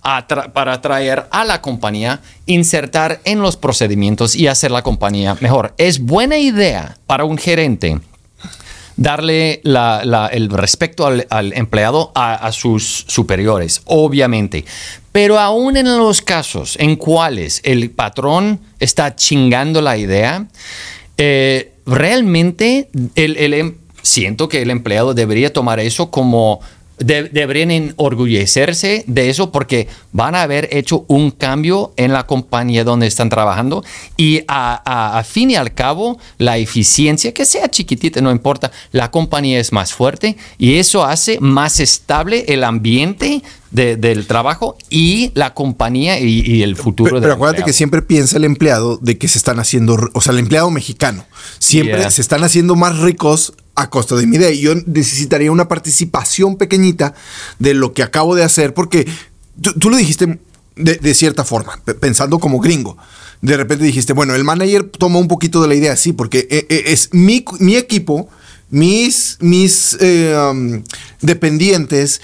para 0.53 0.75
atraer 0.75 1.27
a 1.31 1.45
la 1.45 1.61
compañía, 1.61 2.21
insertar 2.47 3.21
en 3.25 3.41
los 3.41 3.57
procedimientos 3.57 4.37
y 4.37 4.47
hacer 4.47 4.71
la 4.71 4.83
compañía 4.83 5.37
mejor. 5.41 5.75
Es 5.77 6.01
buena 6.01 6.39
idea 6.39 6.97
para 7.07 7.25
un 7.25 7.37
gerente 7.37 7.99
darle 9.01 9.63
el 9.65 10.51
respeto 10.51 11.07
al, 11.07 11.53
empleado 11.55 12.13
a, 12.15 12.53
sus 12.53 13.07
superiores, 13.09 13.81
obviamente. 13.87 14.67
Pero 15.11 15.39
aún 15.39 15.79
en 15.79 15.97
los 15.97 16.21
casos 16.21 16.77
en 16.79 16.97
cuales 16.97 17.61
el 17.65 17.91
patrón 17.91 18.61
está 18.79 19.17
chingando 19.17 19.81
la 19.81 19.97
idea, 19.97 20.47
eh, 21.17 21.73
realmente 21.87 22.91
el, 23.15 23.55
em, 23.55 23.77
siento 24.03 24.51
que 24.51 24.61
el 24.61 24.71
empleado 24.71 25.15
debería 25.15 25.51
tomar 25.51 25.81
eso 25.81 26.11
como 26.11 26.61
deberían 27.01 27.71
enorgullecerse 27.71 29.05
de 29.07 29.31
eso 29.31 29.51
porque 29.51 29.89
van 30.13 30.35
a 30.35 30.43
haber 30.43 30.69
hecho 30.71 31.05
un 31.09 31.31
cambio 31.31 31.93
en 31.97 32.13
la 32.13 32.27
compañía 32.27 32.85
donde 32.85 33.07
están 33.07 33.31
trabajando 33.31 33.83
y 34.17 34.43
a, 34.49 35.23
fin 35.27 35.51
y 35.51 35.57
al 35.57 35.73
cabo 35.73 36.19
la 36.39 36.59
eficiencia, 36.59 37.33
que 37.33 37.45
sea 37.45 37.69
chiquitita, 37.69 38.21
no 38.21 38.31
importa, 38.31 38.71
la 38.93 39.11
compañía 39.11 39.59
es 39.59 39.73
más 39.73 39.93
fuerte 39.95 40.37
y 40.59 40.75
eso 40.75 41.05
hace 41.05 41.39
más 41.41 41.81
estable 41.81 42.45
el 42.49 42.65
ambiente 42.65 43.43
del 43.71 44.27
trabajo 44.27 44.77
y 44.91 45.31
la 45.35 45.55
compañía 45.55 46.19
y, 46.19 46.63
el 46.63 46.77
futuro. 46.77 47.11
Pero, 47.11 47.23
pero 47.23 47.35
acuérdate 47.35 47.63
que 47.63 47.73
siempre 47.73 48.03
piensa 48.03 48.37
el 48.37 48.45
empleado 48.45 48.99
de 49.01 49.17
que 49.17 49.29
se 49.29 49.39
están 49.39 49.59
haciendo, 49.61 49.97
o 50.13 50.21
sea, 50.21 50.33
el 50.33 50.41
empleado 50.41 50.71
mexicano, 50.71 51.25
siempre 51.59 52.11
se 52.11 52.21
están 52.21 52.43
haciendo 52.43 52.75
más 52.77 52.99
ricos 52.99 53.55
a 53.81 53.91
costa 53.91 54.17
de 54.17 54.27
mi 54.27 54.37
idea. 54.37 54.51
Y 54.51 54.61
yo 54.61 54.75
necesitaría 54.87 55.51
una 55.51 55.69
participación 55.69 56.57
pequeñita 56.57 57.15
de 57.59 57.75
lo 57.75 57.93
que 57.93 58.03
acabo 58.03 58.35
de 58.35 58.45
hacer, 58.45 58.75
porque 58.75 59.07
tú, 59.61 59.91
lo 59.91 59.97
dijiste 59.97 60.39
de, 60.77 61.15
cierta 61.15 61.45
forma, 61.45 61.81
pensando 62.01 62.39
como 62.39 62.61
gringo. 62.61 62.97
De 63.43 63.57
repente 63.57 63.85
dijiste, 63.85 64.13
bueno, 64.13 64.35
el 64.35 64.45
manager 64.45 64.85
toma 64.85 65.19
un 65.19 65.29
poquito 65.29 65.63
de 65.63 65.69
la 65.69 65.75
idea, 65.75 65.97
sí, 65.97 66.13
porque 66.13 66.47
eh, 66.51 66.67
eh, 66.69 66.85
es 66.87 67.09
mi, 67.13 67.45
mi 67.59 67.77
equipo, 67.77 68.29
mis, 68.69 69.39
mis 69.41 69.97
eh, 70.01 70.35
um, 70.37 70.83
dependientes 71.21 72.21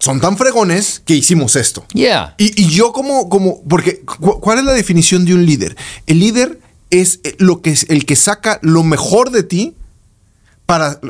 son 0.00 0.20
tan 0.20 0.36
fregones 0.36 1.00
que 1.04 1.14
hicimos 1.14 1.54
esto. 1.56 1.84
Yeah. 1.92 2.34
Y, 2.38 2.68
yo 2.68 2.92
como, 2.92 3.28
como, 3.28 3.62
porque, 3.68 4.00
¿cuál 4.00 4.58
es 4.58 4.64
la 4.64 4.72
definición 4.72 5.24
de 5.24 5.34
un 5.34 5.46
líder? 5.46 5.76
El 6.06 6.18
líder 6.18 6.58
es 6.90 7.20
lo 7.38 7.62
que 7.62 7.70
es 7.70 7.86
el 7.88 8.04
que 8.04 8.16
saca 8.16 8.58
lo 8.62 8.82
mejor 8.82 9.30
de 9.30 9.44
ti 9.44 9.76
para 10.70 11.00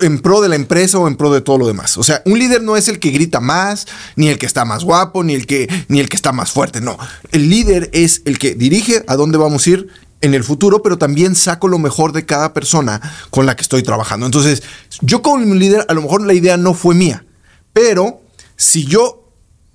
en 0.00 0.20
pro 0.20 0.40
de 0.40 0.48
la 0.48 0.54
empresa 0.54 0.96
o 1.00 1.08
en 1.08 1.16
pro 1.16 1.32
de 1.34 1.40
todo 1.40 1.58
lo 1.58 1.66
demás. 1.66 1.98
O 1.98 2.04
sea, 2.04 2.22
un 2.24 2.38
líder 2.38 2.62
no 2.62 2.76
es 2.76 2.86
el 2.86 3.00
que 3.00 3.10
grita 3.10 3.40
más, 3.40 3.88
ni 4.14 4.28
el 4.28 4.38
que 4.38 4.46
está 4.46 4.64
más 4.64 4.84
guapo, 4.84 5.24
ni 5.24 5.34
el 5.34 5.44
que, 5.44 5.68
ni 5.88 5.98
el 5.98 6.08
que 6.08 6.14
está 6.14 6.30
más 6.30 6.52
fuerte. 6.52 6.80
No. 6.80 6.96
El 7.32 7.50
líder 7.50 7.90
es 7.92 8.22
el 8.26 8.38
que 8.38 8.54
dirige 8.54 9.04
a 9.08 9.16
dónde 9.16 9.38
vamos 9.38 9.66
a 9.66 9.70
ir 9.70 9.88
en 10.20 10.34
el 10.34 10.44
futuro, 10.44 10.82
pero 10.82 10.98
también 10.98 11.34
saco 11.34 11.66
lo 11.66 11.80
mejor 11.80 12.12
de 12.12 12.26
cada 12.26 12.54
persona 12.54 13.00
con 13.30 13.44
la 13.44 13.56
que 13.56 13.62
estoy 13.62 13.82
trabajando. 13.82 14.24
Entonces, 14.24 14.62
yo 15.00 15.20
como 15.20 15.44
líder, 15.52 15.84
a 15.88 15.92
lo 15.92 16.02
mejor 16.02 16.24
la 16.24 16.34
idea 16.34 16.56
no 16.56 16.72
fue 16.72 16.94
mía, 16.94 17.26
pero 17.72 18.20
si 18.54 18.84
yo 18.84 19.32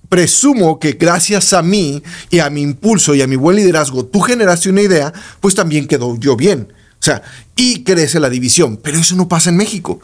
presumo 0.08 0.80
que 0.80 0.92
gracias 0.92 1.52
a 1.52 1.60
mí 1.60 2.02
y 2.30 2.38
a 2.38 2.48
mi 2.48 2.62
impulso 2.62 3.14
y 3.14 3.20
a 3.20 3.26
mi 3.26 3.36
buen 3.36 3.56
liderazgo 3.56 4.06
tú 4.06 4.20
generaste 4.20 4.70
una 4.70 4.80
idea, 4.80 5.12
pues 5.40 5.54
también 5.54 5.86
quedó 5.86 6.16
yo 6.16 6.34
bien. 6.34 6.72
O 7.02 7.04
sea, 7.04 7.20
y 7.56 7.82
crece 7.82 8.20
la 8.20 8.30
división, 8.30 8.76
pero 8.76 8.96
eso 8.96 9.16
no 9.16 9.26
pasa 9.26 9.50
en 9.50 9.56
México. 9.56 10.00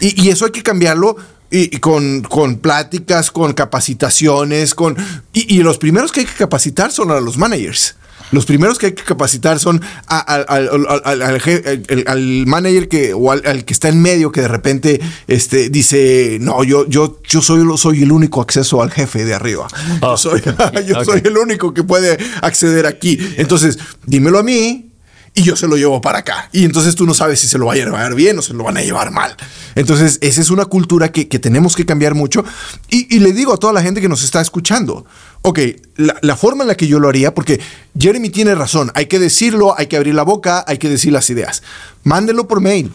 Y, 0.00 0.28
eso 0.28 0.44
hay 0.44 0.50
que 0.50 0.64
cambiarlo 0.64 1.16
y, 1.52 1.78
con, 1.78 2.22
con, 2.22 2.56
pláticas, 2.56 3.30
con 3.30 3.52
capacitaciones, 3.52 4.74
con... 4.74 4.96
Y, 5.32 5.62
los 5.62 5.78
primeros 5.78 6.10
que 6.10 6.18
hay 6.18 6.26
que 6.26 6.34
capacitar 6.34 6.90
son 6.90 7.12
a 7.12 7.20
los 7.20 7.38
managers. 7.38 7.94
Los 8.32 8.44
primeros 8.44 8.80
que 8.80 8.86
hay 8.86 8.92
que 8.92 9.04
capacitar 9.04 9.60
son 9.60 9.82
al, 10.08 10.44
al, 10.48 12.46
manager 12.46 12.88
que, 12.88 13.14
o 13.14 13.30
al, 13.30 13.64
que 13.64 13.72
está 13.72 13.88
en 13.88 14.02
medio 14.02 14.32
que 14.32 14.40
de 14.40 14.48
repente 14.48 15.00
este, 15.28 15.68
dice, 15.68 16.38
no, 16.40 16.64
yo, 16.64 16.88
yo, 16.88 17.20
yo 17.22 17.40
soy, 17.40 17.64
soy 17.78 18.02
el 18.02 18.10
único 18.10 18.40
acceso 18.40 18.82
al 18.82 18.90
jefe 18.90 19.24
de 19.24 19.34
arriba. 19.34 19.68
Yo, 20.00 20.10
oh. 20.10 20.16
soy, 20.16 20.42
yo 20.88 21.04
soy 21.04 21.20
el 21.22 21.38
único 21.38 21.72
que 21.72 21.84
puede 21.84 22.18
acceder 22.40 22.86
aquí. 22.86 23.16
Entonces, 23.36 23.78
dímelo 24.06 24.40
a 24.40 24.42
mí, 24.42 24.91
y 25.34 25.42
yo 25.42 25.56
se 25.56 25.66
lo 25.66 25.76
llevo 25.76 26.00
para 26.00 26.18
acá. 26.18 26.48
Y 26.52 26.64
entonces 26.64 26.94
tú 26.94 27.06
no 27.06 27.14
sabes 27.14 27.40
si 27.40 27.48
se 27.48 27.58
lo 27.58 27.66
va 27.66 27.72
a 27.72 27.76
llevar 27.76 28.14
bien 28.14 28.38
o 28.38 28.42
se 28.42 28.52
lo 28.52 28.64
van 28.64 28.76
a 28.76 28.82
llevar 28.82 29.10
mal. 29.10 29.34
Entonces, 29.74 30.18
esa 30.20 30.40
es 30.40 30.50
una 30.50 30.66
cultura 30.66 31.10
que, 31.10 31.24
tenemos 31.24 31.74
que 31.74 31.86
cambiar 31.86 32.14
mucho. 32.14 32.44
Y, 32.90 33.18
le 33.18 33.32
digo 33.32 33.54
a 33.54 33.56
toda 33.56 33.72
la 33.72 33.82
gente 33.82 34.00
que 34.00 34.08
nos 34.08 34.22
está 34.22 34.40
escuchando, 34.40 35.06
ok, 35.40 35.58
la, 35.96 36.16
la, 36.20 36.36
forma 36.36 36.64
en 36.64 36.68
la 36.68 36.76
que 36.76 36.86
yo 36.86 36.98
lo 36.98 37.08
haría, 37.08 37.34
porque 37.34 37.60
Jeremy 37.98 38.28
tiene 38.28 38.54
razón, 38.54 38.92
hay 38.94 39.06
que 39.06 39.18
decirlo, 39.18 39.74
hay 39.78 39.86
que 39.86 39.96
abrir 39.96 40.14
la 40.14 40.22
boca, 40.22 40.64
hay 40.66 40.78
que 40.78 40.90
decir 40.90 41.12
las 41.12 41.30
ideas. 41.30 41.62
Mándenlo 42.04 42.46
por 42.46 42.60
mail 42.60 42.92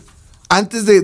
antes 0.49 0.85
de, 0.85 1.01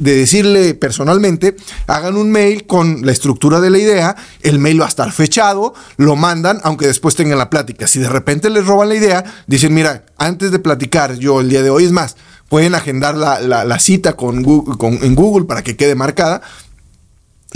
decirle 0.00 0.74
personalmente, 0.74 1.56
hagan 1.86 2.16
un 2.16 2.30
mail 2.30 2.66
con 2.66 3.04
la 3.04 3.12
estructura 3.12 3.60
de 3.60 3.70
la 3.70 3.78
idea, 3.78 4.16
el 4.42 4.58
mail 4.58 4.80
va 4.80 4.86
a 4.86 4.88
estar 4.88 5.10
fechado, 5.12 5.74
lo 5.96 6.16
mandan, 6.16 6.60
aunque 6.62 6.86
después 6.86 7.14
tengan 7.14 7.38
la 7.38 7.50
plática. 7.50 7.86
Si 7.86 7.98
de 7.98 8.08
repente 8.08 8.50
les 8.50 8.66
roban 8.66 8.88
la 8.88 8.94
idea, 8.94 9.24
dicen, 9.46 9.72
mira, 9.72 10.04
antes 10.18 10.50
de 10.50 10.58
platicar 10.58 11.16
yo 11.16 11.40
el 11.40 11.48
día 11.48 11.62
de 11.62 11.70
hoy, 11.70 11.84
es 11.84 11.92
más, 11.92 12.16
pueden 12.48 12.74
agendar 12.74 13.16
la, 13.16 13.78
cita 13.78 14.14
con 14.14 14.36
en 14.36 15.14
Google 15.14 15.46
para 15.46 15.62
que 15.62 15.76
quede 15.76 15.94
marcada 15.94 16.42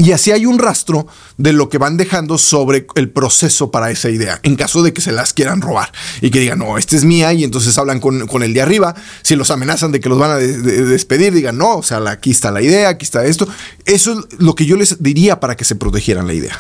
y 0.01 0.13
así 0.13 0.33
hay 0.33 0.47
un 0.47 0.59
rastro 0.59 1.07
de 1.37 1.53
lo 1.53 1.69
que 1.69 1.77
van 1.77 1.99
dejando 1.99 2.39
sobre 2.39 2.87
el 2.95 3.11
proceso 3.11 3.71
para 3.71 3.91
esa 3.91 4.09
idea, 4.09 4.41
en 4.43 4.57
caso 4.57 4.83
de 4.83 4.95
que 4.95 5.03
se 5.03 5.13
las 5.13 5.35
quieran 5.35 5.61
robar 5.61 5.93
y 6.23 6.31
que 6.31 6.41
digan, 6.41 6.59
no, 6.59 6.79
esta 6.79 6.97
es 6.97 7.05
mía, 7.05 7.35
y 7.35 7.45
entonces 7.45 7.77
hablan 7.77 8.01
con, 8.01 8.43
el 8.43 8.55
de 8.55 8.63
arriba. 8.63 8.95
Si 9.21 9.37
los 9.37 9.51
amenazan 9.51 9.93
de 9.93 10.01
que 10.01 10.09
los 10.09 10.19
van 10.19 10.31
a 10.31 10.37
despedir, 10.37 11.35
digan, 11.35 11.59
no, 11.59 11.77
o 11.77 11.83
sea, 11.83 11.99
aquí 12.11 12.31
está 12.31 12.51
la 12.51 12.63
idea, 12.63 12.89
aquí 12.89 13.05
está 13.05 13.27
esto. 13.27 13.47
Eso 13.85 14.13
es 14.13 14.41
lo 14.41 14.55
que 14.55 14.65
yo 14.65 14.77
les 14.77 15.03
diría 15.03 15.39
para 15.39 15.55
que 15.55 15.65
se 15.65 15.77
protegieran 15.77 16.27
la 16.27 16.33
idea. 16.33 16.57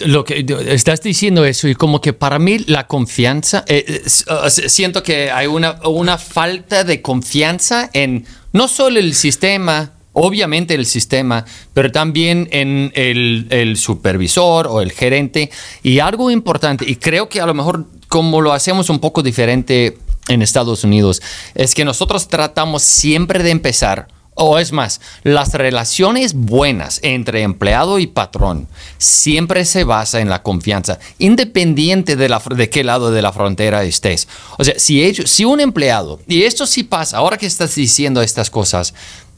lo 0.00 0.24
que 0.24 0.44
estás 0.70 1.02
diciendo 1.02 1.44
eso 1.44 1.68
y 1.68 1.76
como 1.76 2.00
que 2.00 2.12
para 2.12 2.40
mí 2.40 2.58
la 2.66 2.88
confianza, 2.88 3.64
eh, 3.68 4.02
siento 4.06 5.04
que 5.04 5.30
hay 5.30 5.46
una, 5.46 5.78
una 5.84 6.18
falta 6.18 6.82
de 6.82 7.00
confianza 7.00 7.90
en 7.92 8.26
no 8.52 8.66
solo 8.66 8.98
el 8.98 9.14
sistema, 9.14 9.92
obviamente 10.14 10.74
el 10.74 10.86
sistema, 10.86 11.44
pero 11.74 11.92
también 11.92 12.48
en 12.50 12.90
el, 12.94 13.76
supervisor 13.76 14.66
o 14.66 14.80
el 14.80 14.92
gerente. 14.92 15.50
Y 15.82 15.98
algo 15.98 16.30
importante, 16.30 16.88
y 16.88 16.96
creo 16.96 17.28
que 17.28 17.40
a 17.40 17.46
lo 17.46 17.52
mejor 17.52 17.86
como 18.08 18.40
lo 18.40 18.52
hacemos 18.52 18.88
un 18.88 19.00
poco 19.00 19.22
diferente 19.22 19.98
en 20.28 20.40
Estados 20.40 20.84
Unidos, 20.84 21.20
es 21.54 21.74
que 21.74 21.84
nosotros 21.84 22.28
tratamos 22.28 22.82
siempre 22.82 23.42
de 23.42 23.50
empezar 23.50 24.08
o 24.34 24.58
es 24.58 24.72
más, 24.72 25.00
las 25.22 25.54
relaciones 25.54 26.34
buenas 26.34 26.98
entre 27.02 27.42
empleado 27.42 28.00
y 28.00 28.08
patrón 28.08 28.66
siempre 28.98 29.64
se 29.64 29.84
basa 29.84 30.20
en 30.20 30.28
la 30.28 30.42
confianza, 30.42 30.98
independiente 31.18 32.16
de, 32.16 32.28
la, 32.28 32.42
de 32.54 32.68
qué 32.68 32.82
lado 32.82 33.12
de 33.12 33.22
la 33.22 33.32
frontera 33.32 33.84
estés. 33.84 34.26
O 34.58 34.64
sea, 34.64 34.74
si, 34.76 35.04
ellos, 35.04 35.30
si 35.30 35.44
un 35.44 35.60
empleado, 35.60 36.20
y 36.26 36.42
esto 36.42 36.66
sí 36.66 36.82
pasa, 36.82 37.18
ahora 37.18 37.36
que 37.36 37.46
estás 37.46 37.76
diciendo 37.76 38.22
estas 38.22 38.50
cosas, 38.50 38.94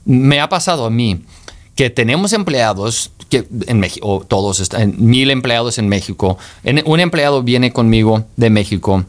me 0.06 0.40
ha 0.40 0.48
pasado 0.48 0.86
a 0.86 0.90
mí 0.90 1.20
que 1.74 1.90
tenemos 1.90 2.32
empleados 2.32 3.10
que 3.28 3.46
en 3.66 3.80
México, 3.80 4.24
todos 4.26 4.60
están, 4.60 4.94
mil 4.96 5.30
empleados 5.30 5.78
en 5.78 5.88
México. 5.88 6.38
un 6.84 7.00
empleado 7.00 7.42
viene 7.42 7.72
conmigo 7.72 8.24
de 8.36 8.50
México 8.50 9.04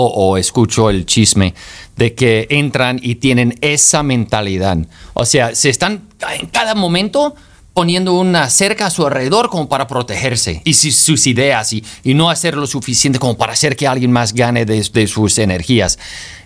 o, 0.00 0.36
escucho 0.36 0.90
el 0.90 1.06
chisme 1.06 1.54
de 1.96 2.14
que 2.14 2.46
entran 2.50 3.00
y 3.02 3.16
tienen 3.16 3.58
esa 3.60 4.04
mentalidad. 4.04 4.78
O 5.14 5.24
sea, 5.24 5.56
se 5.56 5.70
están 5.70 6.02
en 6.38 6.46
cada 6.46 6.76
momento 6.76 7.34
poniendo 7.74 8.14
una 8.14 8.48
cerca 8.48 8.86
a 8.86 8.90
su 8.90 9.04
alrededor 9.04 9.50
como 9.50 9.68
para 9.68 9.88
protegerse 9.88 10.62
y 10.64 10.74
sus 10.74 11.26
ideas 11.26 11.72
y, 11.72 11.82
no 12.04 12.30
hacer 12.30 12.56
lo 12.56 12.66
suficiente 12.68 13.18
como 13.18 13.36
para 13.36 13.54
hacer 13.54 13.76
que 13.76 13.88
alguien 13.88 14.12
más 14.12 14.32
gane 14.34 14.64
de, 14.64 14.88
de 14.92 15.06
sus 15.08 15.36
energías. 15.38 15.98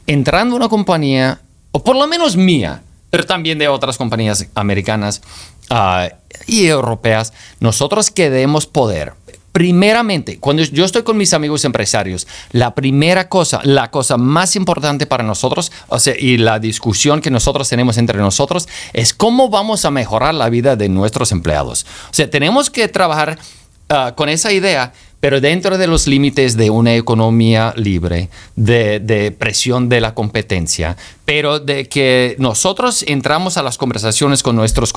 Entrando 0.06 0.54
a 0.54 0.56
una 0.56 0.68
compañía, 0.68 1.40
o 1.72 1.84
por 1.84 1.96
lo 1.96 2.06
menos 2.06 2.36
mía, 2.36 2.82
pero 3.12 3.26
también 3.26 3.58
de 3.58 3.68
otras 3.68 3.98
compañías 3.98 4.46
americanas 4.54 5.20
ah, 5.68 6.08
y 6.46 6.64
europeas, 6.64 7.34
nosotros 7.60 8.10
queremos 8.10 8.66
poder. 8.66 9.12
Primeramente, 9.52 10.38
cuando 10.38 10.62
yo 10.62 10.86
estoy 10.86 11.02
con 11.02 11.18
mis 11.18 11.34
amigos 11.34 11.66
empresarios, 11.66 12.26
la 12.52 12.74
primera 12.74 13.28
cosa, 13.28 13.60
la 13.64 13.90
cosa 13.90 14.16
más 14.16 14.56
importante 14.56 15.04
para 15.04 15.24
nosotros, 15.24 15.72
o 15.88 15.98
sea, 15.98 16.14
y 16.18 16.38
la 16.38 16.58
discusión 16.58 17.20
que 17.20 17.30
nosotros 17.30 17.68
tenemos 17.68 17.98
entre 17.98 18.18
nosotros, 18.18 18.66
es 18.94 19.12
cómo 19.12 19.50
vamos 19.50 19.84
a 19.84 19.90
mejorar 19.90 20.32
la 20.32 20.48
vida 20.48 20.74
de 20.76 20.88
nuestros 20.88 21.32
empleados. 21.32 21.84
O 22.10 22.14
sea, 22.14 22.30
tenemos 22.30 22.70
que 22.70 22.88
trabajar 22.88 23.38
ah, 23.90 24.14
con 24.16 24.30
esa 24.30 24.52
idea 24.52 24.94
pero 25.22 25.40
dentro 25.40 25.78
de 25.78 25.86
los 25.86 26.08
límites 26.08 26.56
de 26.56 26.68
una 26.68 26.96
economía 26.96 27.72
libre, 27.76 28.28
de, 28.56 29.32
presión 29.38 29.88
de 29.88 30.00
la 30.00 30.14
competencia, 30.14 30.96
pero 31.24 31.60
de 31.60 31.88
que 31.88 32.34
nosotros 32.40 33.04
entramos 33.06 33.56
a 33.56 33.62
las 33.62 33.78
conversaciones 33.78 34.42
con 34.42 34.56
nuestros 34.56 34.92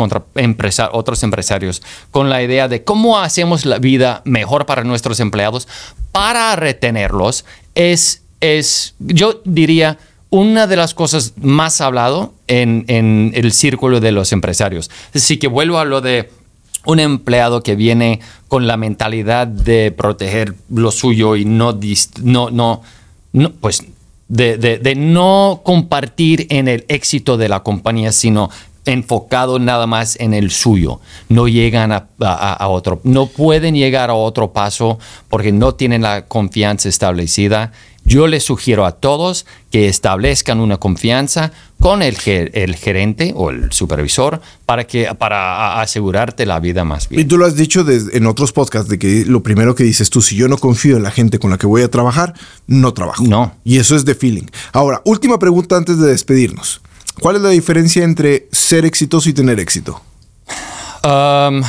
otros 0.93 1.21
empresarios 1.21 1.83
con 2.09 2.31
la 2.31 2.41
idea 2.41 2.67
de 2.67 2.83
cómo 2.83 3.19
hacemos 3.19 3.67
la 3.67 3.77
vida 3.77 4.23
mejor 4.25 4.65
para 4.65 4.83
nuestros 4.83 5.19
empleados 5.19 5.67
para 6.11 6.55
retenerlos, 6.55 7.45
es, 7.75 8.23
es 8.41 8.95
yo 8.97 9.43
diría, 9.45 9.99
una 10.31 10.65
de 10.65 10.75
las 10.75 10.95
cosas 10.95 11.33
más 11.39 11.81
hablado 11.81 12.33
en, 12.47 12.85
en 12.87 13.31
el 13.35 13.53
círculo 13.53 13.99
de 13.99 14.11
los 14.11 14.31
empresarios. 14.31 14.89
Así 15.13 15.37
que 15.37 15.47
vuelvo 15.47 15.77
a 15.77 15.85
lo 15.85 16.01
de 16.01 16.31
un 16.85 16.99
empleado 16.99 17.63
que 17.63 17.75
viene 17.75 18.19
con 18.47 18.67
la 18.67 18.77
mentalidad 18.77 19.47
de 19.47 19.91
proteger 19.91 20.55
lo 20.69 20.91
suyo 20.91 21.35
y 21.35 21.45
no, 21.45 21.77
no, 22.21 22.81
no, 23.33 23.51
pues 23.53 23.83
de, 24.27 24.93
no 24.97 25.61
compartir 25.63 26.47
en 26.49 26.67
el 26.67 26.85
éxito 26.87 27.37
de 27.37 27.49
la 27.49 27.61
compañía, 27.63 28.11
sino 28.11 28.49
enfocado 28.85 29.57
nada 29.59 29.87
más 29.87 30.19
en 30.19 30.33
el 30.33 30.51
suyo. 30.51 30.99
No 31.29 31.47
llegan 31.47 31.91
a, 31.91 32.67
otro, 32.67 33.01
no 33.03 33.27
pueden 33.27 33.75
llegar 33.75 34.09
a 34.09 34.15
otro 34.15 34.53
paso 34.53 34.99
porque 35.29 35.51
no 35.51 35.73
tienen 35.73 36.01
la 36.01 36.25
confianza 36.25 36.89
establecida. 36.89 37.71
Yo 38.05 38.27
les 38.27 38.43
sugiero 38.43 38.85
a 38.85 38.93
todos 38.93 39.47
que 39.71 39.87
establezcan 39.87 40.59
una 40.59 40.77
confianza 40.77 41.51
con 41.79 42.03
el, 42.03 42.15
el 42.25 42.75
gerente 42.75 43.33
o 43.35 43.49
el 43.49 43.71
supervisor 43.71 44.41
para, 44.65 44.85
que, 44.85 45.13
para 45.15 45.81
asegurarte 45.81 46.45
la 46.45 46.59
vida 46.59 46.83
más 46.85 47.09
bien. 47.09 47.21
Y 47.21 47.25
tú 47.25 47.37
lo 47.37 47.45
has 47.45 47.55
dicho 47.55 47.83
en 47.89 48.25
otros 48.27 48.53
podcasts 48.53 48.89
de 48.89 48.99
que 48.99 49.25
lo 49.25 49.41
primero 49.41 49.73
que 49.73 49.83
dices 49.83 50.11
tú, 50.11 50.21
si 50.21 50.35
yo 50.35 50.47
no 50.47 50.57
confío 50.57 50.97
en 50.97 51.03
la 51.03 51.11
gente 51.11 51.39
con 51.39 51.49
la 51.49 51.57
que 51.57 51.65
voy 51.65 51.81
a 51.81 51.89
trabajar, 51.89 52.35
no 52.67 52.93
trabajo. 52.93 53.23
No. 53.23 53.55
Y 53.63 53.79
eso 53.79 53.95
es 53.95 54.05
de 54.05 54.13
feeling. 54.13 54.45
Ahora, 54.71 55.01
última 55.03 55.39
pregunta 55.39 55.75
antes 55.75 55.97
de 55.97 56.07
despedirnos. 56.07 56.81
¿Cuál 57.21 57.37
es 57.37 57.41
la 57.41 57.49
diferencia 57.49 58.03
entre 58.03 58.47
ser 58.51 58.85
exitoso 58.85 59.29
y 59.29 59.33
tener 59.33 59.59
éxito? 59.59 60.01
Um, 61.03 61.63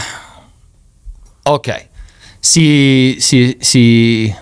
ok. 1.45 1.69
Si, 2.41 3.17
si, 3.21 3.57
si, 3.61 4.33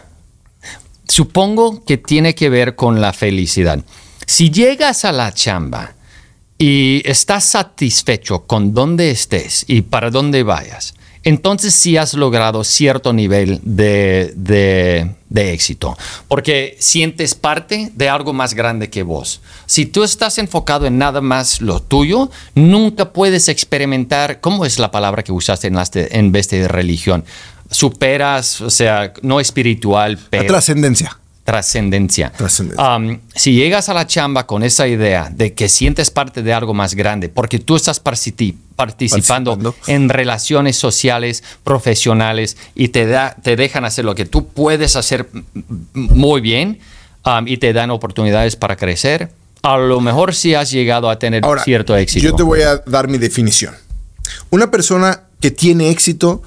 supongo 1.08 1.84
que 1.84 1.98
tiene 1.98 2.34
que 2.34 2.48
ver 2.48 2.76
con 2.76 3.00
la 3.00 3.12
felicidad. 3.12 3.80
Si 4.26 4.50
llegas 4.50 5.04
a 5.04 5.12
la 5.12 5.32
chamba 5.32 5.94
y 6.58 7.02
estás 7.04 7.44
satisfecho 7.44 8.44
con 8.46 8.74
dónde 8.74 9.10
estés 9.10 9.64
y 9.68 9.82
para 9.82 10.10
dónde 10.10 10.42
vayas, 10.42 10.94
entonces 11.24 11.74
sí 11.74 11.96
has 11.96 12.14
logrado 12.14 12.62
cierto 12.64 13.12
nivel 13.12 13.60
de, 13.62 15.14
éxito, 15.34 15.96
porque 16.28 16.76
sientes 16.78 17.34
parte 17.34 17.90
de 17.94 18.08
algo 18.08 18.32
más 18.32 18.54
grande 18.54 18.90
que 18.90 19.02
vos. 19.02 19.40
Si 19.66 19.86
tú 19.86 20.04
estás 20.04 20.38
enfocado 20.38 20.86
en 20.86 20.98
nada 20.98 21.20
más 21.20 21.60
lo 21.60 21.80
tuyo, 21.80 22.30
nunca 22.54 23.12
puedes 23.12 23.48
experimentar, 23.48 24.40
¿cómo 24.40 24.66
es 24.66 24.78
la 24.78 24.90
palabra 24.90 25.22
que 25.22 25.32
usaste 25.32 25.68
en, 25.68 25.76
en 25.94 26.32
vez 26.32 26.50
de 26.50 26.68
religión? 26.68 27.24
Superas, 27.70 28.60
o 28.60 28.70
sea, 28.70 29.12
no 29.22 29.40
espiritual, 29.40 30.18
pero... 30.30 30.46
trascendencia 30.46 31.18
trascendencia. 31.44 32.32
Um, 32.78 33.20
si 33.34 33.52
llegas 33.52 33.90
a 33.90 33.94
la 33.94 34.06
chamba 34.06 34.46
con 34.46 34.62
esa 34.62 34.88
idea 34.88 35.30
de 35.30 35.52
que 35.52 35.68
sientes 35.68 36.10
parte 36.10 36.42
de 36.42 36.54
algo 36.54 36.72
más 36.72 36.94
grande, 36.94 37.28
porque 37.28 37.58
tú 37.58 37.76
estás 37.76 38.00
participando, 38.76 39.74
en 39.86 40.08
relaciones 40.08 40.76
sociales, 40.76 41.42
profesionales, 41.62 42.56
y 42.74 42.88
te, 42.88 43.06
da, 43.06 43.36
te 43.42 43.56
dejan 43.56 43.84
hacer 43.84 44.04
lo 44.04 44.14
que 44.14 44.24
tú 44.24 44.48
puedes 44.48 44.96
hacer 44.96 45.28
muy 45.92 46.40
bien 46.40 46.80
um, 47.24 47.46
y 47.46 47.56
te 47.56 47.72
dan 47.72 47.90
oportunidades 47.90 48.56
para 48.56 48.76
crecer, 48.76 49.30
a 49.62 49.78
lo 49.78 50.00
mejor 50.00 50.34
sí 50.34 50.54
has 50.54 50.70
llegado 50.70 51.08
a 51.08 51.18
tener 51.18 51.42
cierto 51.64 51.96
éxito. 51.96 52.24
Yo 52.24 52.34
te 52.34 52.42
voy 52.42 52.62
a 52.62 52.78
dar 52.86 53.08
mi 53.08 53.18
definición. 53.18 53.74
Una 54.50 54.70
persona 54.70 55.22
que 55.40 55.50
tiene 55.50 55.90
éxito 55.90 56.42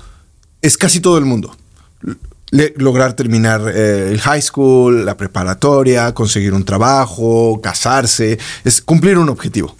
es 0.62 0.77
casi 0.77 1.00
todo 1.00 1.17
el 1.17 1.25
mundo 1.25 1.55
lograr 2.51 3.13
terminar 3.13 3.62
eh, 3.74 4.12
el 4.12 4.22
high 4.22 4.41
school, 4.41 5.05
la 5.05 5.17
preparatoria, 5.17 6.13
conseguir 6.13 6.53
un 6.53 6.63
trabajo, 6.63 7.60
casarse, 7.62 8.39
es 8.63 8.81
cumplir 8.81 9.17
un 9.17 9.29
objetivo. 9.29 9.75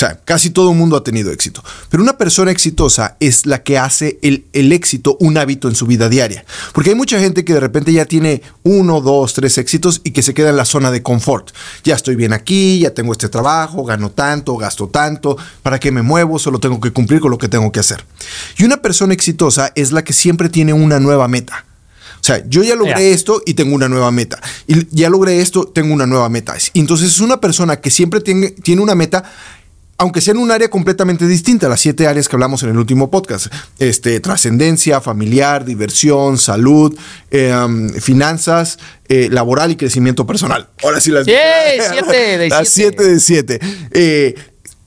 O 0.00 0.06
sea, 0.06 0.18
casi 0.24 0.48
todo 0.48 0.70
el 0.70 0.78
mundo 0.78 0.96
ha 0.96 1.04
tenido 1.04 1.30
éxito. 1.30 1.62
Pero 1.90 2.02
una 2.02 2.16
persona 2.16 2.50
exitosa 2.50 3.18
es 3.20 3.44
la 3.44 3.62
que 3.62 3.76
hace 3.76 4.18
el, 4.22 4.46
el, 4.54 4.72
éxito 4.72 5.18
un 5.20 5.36
hábito 5.36 5.68
en 5.68 5.74
su 5.74 5.86
vida 5.86 6.08
diaria. 6.08 6.42
Porque 6.72 6.88
hay 6.88 6.96
mucha 6.96 7.20
gente 7.20 7.44
que 7.44 7.52
de 7.52 7.60
repente 7.60 7.92
ya 7.92 8.06
tiene 8.06 8.40
uno, 8.62 9.02
dos, 9.02 9.34
tres 9.34 9.58
éxitos 9.58 10.00
y 10.02 10.12
que 10.12 10.22
se 10.22 10.32
queda 10.32 10.48
en 10.48 10.56
la 10.56 10.64
zona 10.64 10.90
de 10.90 11.02
confort. 11.02 11.50
Ya 11.84 11.96
estoy 11.96 12.16
bien 12.16 12.32
aquí, 12.32 12.78
ya 12.78 12.94
tengo 12.94 13.12
este 13.12 13.28
trabajo, 13.28 13.84
gano 13.84 14.10
tanto, 14.10 14.56
gasto 14.56 14.88
tanto, 14.88 15.36
¿para 15.62 15.78
qué 15.78 15.92
me 15.92 16.00
muevo? 16.00 16.38
Solo 16.38 16.60
tengo 16.60 16.80
que 16.80 16.92
cumplir 16.92 17.20
con 17.20 17.30
lo 17.30 17.36
que 17.36 17.48
tengo 17.48 17.70
que 17.70 17.80
hacer. 17.80 18.02
Y 18.56 18.64
una 18.64 18.78
persona 18.78 19.12
exitosa 19.12 19.70
es 19.74 19.92
la 19.92 20.02
que 20.02 20.14
siempre 20.14 20.48
tiene 20.48 20.72
una 20.72 20.98
nueva 20.98 21.28
meta. 21.28 21.66
O 22.20 22.24
sea, 22.24 22.42
yo 22.48 22.62
ya 22.62 22.74
logré 22.74 23.12
esto 23.12 23.42
y 23.44 23.52
tengo 23.52 23.74
una 23.74 23.88
nueva 23.88 24.10
meta. 24.10 24.40
Y 24.66 24.86
ya 24.94 25.10
logré 25.10 25.40
esto, 25.40 25.64
tengo 25.66 25.92
una 25.92 26.06
nueva 26.06 26.28
meta. 26.30 26.54
Entonces 26.74 27.08
es 27.08 27.20
una 27.20 27.40
persona 27.40 27.80
que 27.80 27.90
siempre 27.90 28.20
tiene, 28.20 28.50
tiene 28.50 28.82
una 28.82 28.94
meta 28.94 29.24
aunque 30.00 30.22
sea 30.22 30.32
en 30.32 30.38
un 30.38 30.50
área 30.50 30.70
completamente 30.70 31.26
distinta, 31.26 31.68
las 31.68 31.82
siete 31.82 32.06
áreas 32.06 32.26
que 32.26 32.34
hablamos 32.34 32.62
en 32.62 32.70
el 32.70 32.78
último 32.78 33.10
podcast, 33.10 33.48
este, 33.78 34.18
trascendencia, 34.20 35.02
familiar, 35.02 35.66
diversión, 35.66 36.38
salud, 36.38 36.98
em, 37.30 37.90
finanzas, 37.90 38.78
eh, 39.10 39.28
laboral 39.30 39.72
y 39.72 39.76
crecimiento 39.76 40.26
personal. 40.26 40.70
Ahora 40.82 41.02
sí 41.02 41.10
las, 41.10 41.26
siete 41.26 42.38
de 42.38 42.48
las 42.48 42.68
siete. 42.70 43.04
de 43.04 43.20
siete. 43.20 43.60
Eh, 43.90 44.34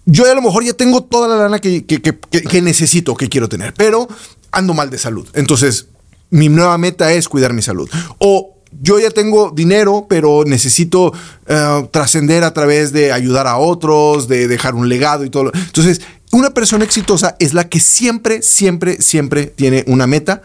yo 0.07 0.29
a 0.29 0.33
lo 0.33 0.41
mejor 0.41 0.63
ya 0.63 0.73
tengo 0.73 1.03
toda 1.03 1.27
la 1.27 1.35
lana 1.35 1.59
que, 1.59 1.85
que, 1.85 2.01
que, 2.01 2.17
que 2.17 2.61
necesito, 2.63 3.15
que 3.15 3.29
quiero 3.29 3.47
tener, 3.47 3.75
pero 3.75 4.07
ando 4.51 4.73
mal 4.73 4.89
de 4.89 4.97
salud. 4.97 5.27
Entonces, 5.35 5.89
mi 6.31 6.49
nueva 6.49 6.79
meta 6.79 7.13
es 7.13 7.29
cuidar 7.29 7.53
mi 7.53 7.61
salud. 7.61 7.87
O 8.17 8.52
yo 8.83 8.99
ya 8.99 9.09
tengo 9.09 9.51
dinero, 9.51 10.05
pero 10.09 10.43
necesito 10.45 11.13
eh, 11.47 11.87
trascender 11.89 12.43
a 12.43 12.53
través 12.53 12.91
de 12.91 13.13
ayudar 13.13 13.47
a 13.47 13.57
otros, 13.57 14.27
de 14.27 14.49
dejar 14.49 14.75
un 14.75 14.89
legado 14.89 15.23
y 15.23 15.29
todo. 15.29 15.51
Entonces, 15.53 16.01
una 16.33 16.49
persona 16.49 16.83
exitosa 16.83 17.37
es 17.39 17.53
la 17.53 17.69
que 17.69 17.79
siempre, 17.79 18.41
siempre, 18.41 19.01
siempre 19.01 19.45
tiene 19.45 19.85
una 19.87 20.05
meta 20.05 20.41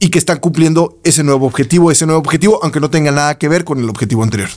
y 0.00 0.08
que 0.10 0.18
está 0.18 0.40
cumpliendo 0.40 0.98
ese 1.04 1.22
nuevo 1.22 1.46
objetivo, 1.46 1.92
ese 1.92 2.04
nuevo 2.04 2.20
objetivo, 2.20 2.58
aunque 2.62 2.80
no 2.80 2.90
tenga 2.90 3.12
nada 3.12 3.38
que 3.38 3.48
ver 3.48 3.64
con 3.64 3.78
el 3.78 3.88
objetivo 3.88 4.24
anterior. 4.24 4.50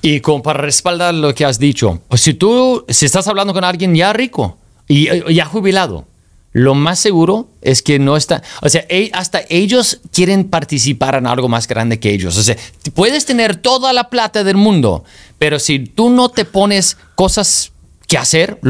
Y 0.00 0.20
como 0.20 0.42
para 0.42 0.60
respaldar 0.60 1.12
lo 1.14 1.34
que 1.34 1.44
has 1.44 1.58
dicho, 1.58 2.00
pues 2.08 2.20
si 2.20 2.34
tú, 2.34 2.84
si 2.88 3.06
estás 3.06 3.26
hablando 3.26 3.52
con 3.52 3.64
alguien 3.64 3.94
ya 3.96 4.12
rico 4.12 4.58
y 4.86 5.08
ya 5.34 5.44
jubilado, 5.46 6.06
lo 6.54 6.74
más 6.76 7.00
seguro 7.00 7.48
es 7.62 7.82
que 7.82 7.98
no 7.98 8.16
está, 8.16 8.42
o 8.62 8.68
sea, 8.68 8.86
hasta 9.12 9.42
ellos 9.48 10.00
quieren 10.12 10.44
participar 10.48 11.16
en 11.16 11.26
algo 11.26 11.48
más 11.48 11.66
grande 11.66 11.98
que 11.98 12.12
ellos. 12.12 12.38
O 12.38 12.42
sea, 12.44 12.56
puedes 12.94 13.26
tener 13.26 13.56
toda 13.56 13.92
la 13.92 14.08
plata 14.08 14.44
del 14.44 14.56
mundo, 14.56 15.04
pero 15.38 15.58
si 15.58 15.80
tú 15.80 16.10
no 16.10 16.28
te 16.28 16.44
pones 16.44 16.96
cosas 17.16 17.72
que 18.06 18.18
hacer, 18.18 18.60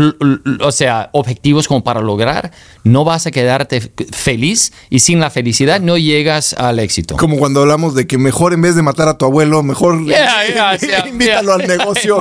o 0.61 0.73
sea, 0.73 1.11
objetivos 1.13 1.67
como 1.69 1.83
para 1.83 2.01
lograr, 2.01 2.53
no 2.85 3.05
vas 3.05 3.27
a 3.27 3.31
quedarte 3.31 3.81
feliz 4.13 4.73
y 4.91 5.01
sin 5.01 5.21
la 5.21 5.31
felicidad 5.31 5.81
no 5.81 5.97
llegas 5.97 6.55
al 6.55 6.79
éxito. 6.79 7.17
Como 7.17 7.37
cuando 7.37 7.61
hablamos 7.61 7.95
de 7.95 8.07
que 8.07 8.19
mejor 8.19 8.53
en 8.53 8.63
vez 8.63 8.77
de 8.77 8.83
matar 8.83 9.09
a 9.09 9.19
tu 9.19 9.25
abuelo, 9.25 9.63
mejor 9.63 9.95
invítalo 11.09 11.53
al 11.53 11.67
negocio. 11.67 12.19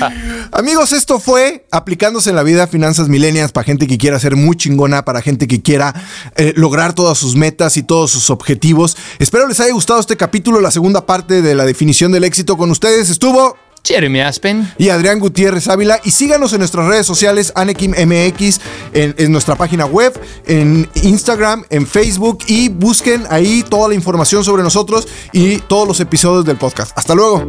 Amigos, 0.52 0.92
esto 0.92 1.18
fue 1.20 1.66
aplicándose 1.70 2.30
en 2.30 2.36
la 2.36 2.42
vida 2.42 2.66
finanzas 2.66 3.08
millennials 3.08 3.52
para 3.52 3.64
gente 3.64 3.86
que 3.86 3.98
quiera 3.98 4.18
ser 4.18 4.36
muy 4.36 4.56
chingona, 4.56 5.04
para 5.04 5.22
gente 5.22 5.48
que 5.48 5.62
quiera 5.62 5.94
eh, 6.36 6.52
lograr 6.56 6.92
todas 6.92 7.18
sus 7.18 7.36
metas 7.36 7.76
y 7.76 7.82
todos 7.82 8.10
sus 8.10 8.30
objetivos. 8.30 8.96
Espero 9.18 9.46
les 9.46 9.60
haya 9.60 9.72
gustado 9.72 10.00
este 10.00 10.16
capítulo, 10.16 10.60
la 10.60 10.70
segunda 10.70 11.06
parte 11.06 11.42
de 11.42 11.54
la 11.54 11.64
definición 11.64 12.12
del 12.12 12.24
éxito 12.24 12.56
con 12.56 12.70
ustedes. 12.70 13.10
Estuvo 13.10 13.56
Jeremy 13.84 14.20
Aspen 14.20 14.72
y 14.78 14.88
Adrián 14.88 15.18
Gutiérrez 15.18 15.68
Ávila. 15.68 16.00
Y 16.04 16.10
síganos 16.10 16.52
en 16.52 16.60
nuestras 16.60 16.86
redes 16.86 17.06
sociales, 17.06 17.52
Anekim 17.54 17.92
MX, 17.92 18.60
en, 18.92 19.32
nuestra 19.32 19.56
página 19.56 19.86
web, 19.86 20.18
en 20.46 20.88
Instagram, 21.02 21.64
en 21.70 21.86
Facebook 21.86 22.38
y 22.46 22.68
busquen 22.68 23.24
ahí 23.30 23.64
toda 23.68 23.88
la 23.88 23.94
información 23.94 24.44
sobre 24.44 24.62
nosotros 24.62 25.08
y 25.32 25.58
todos 25.58 25.86
los 25.86 26.00
episodios 26.00 26.44
del 26.44 26.56
podcast. 26.56 26.92
Hasta 26.96 27.14
luego. 27.14 27.46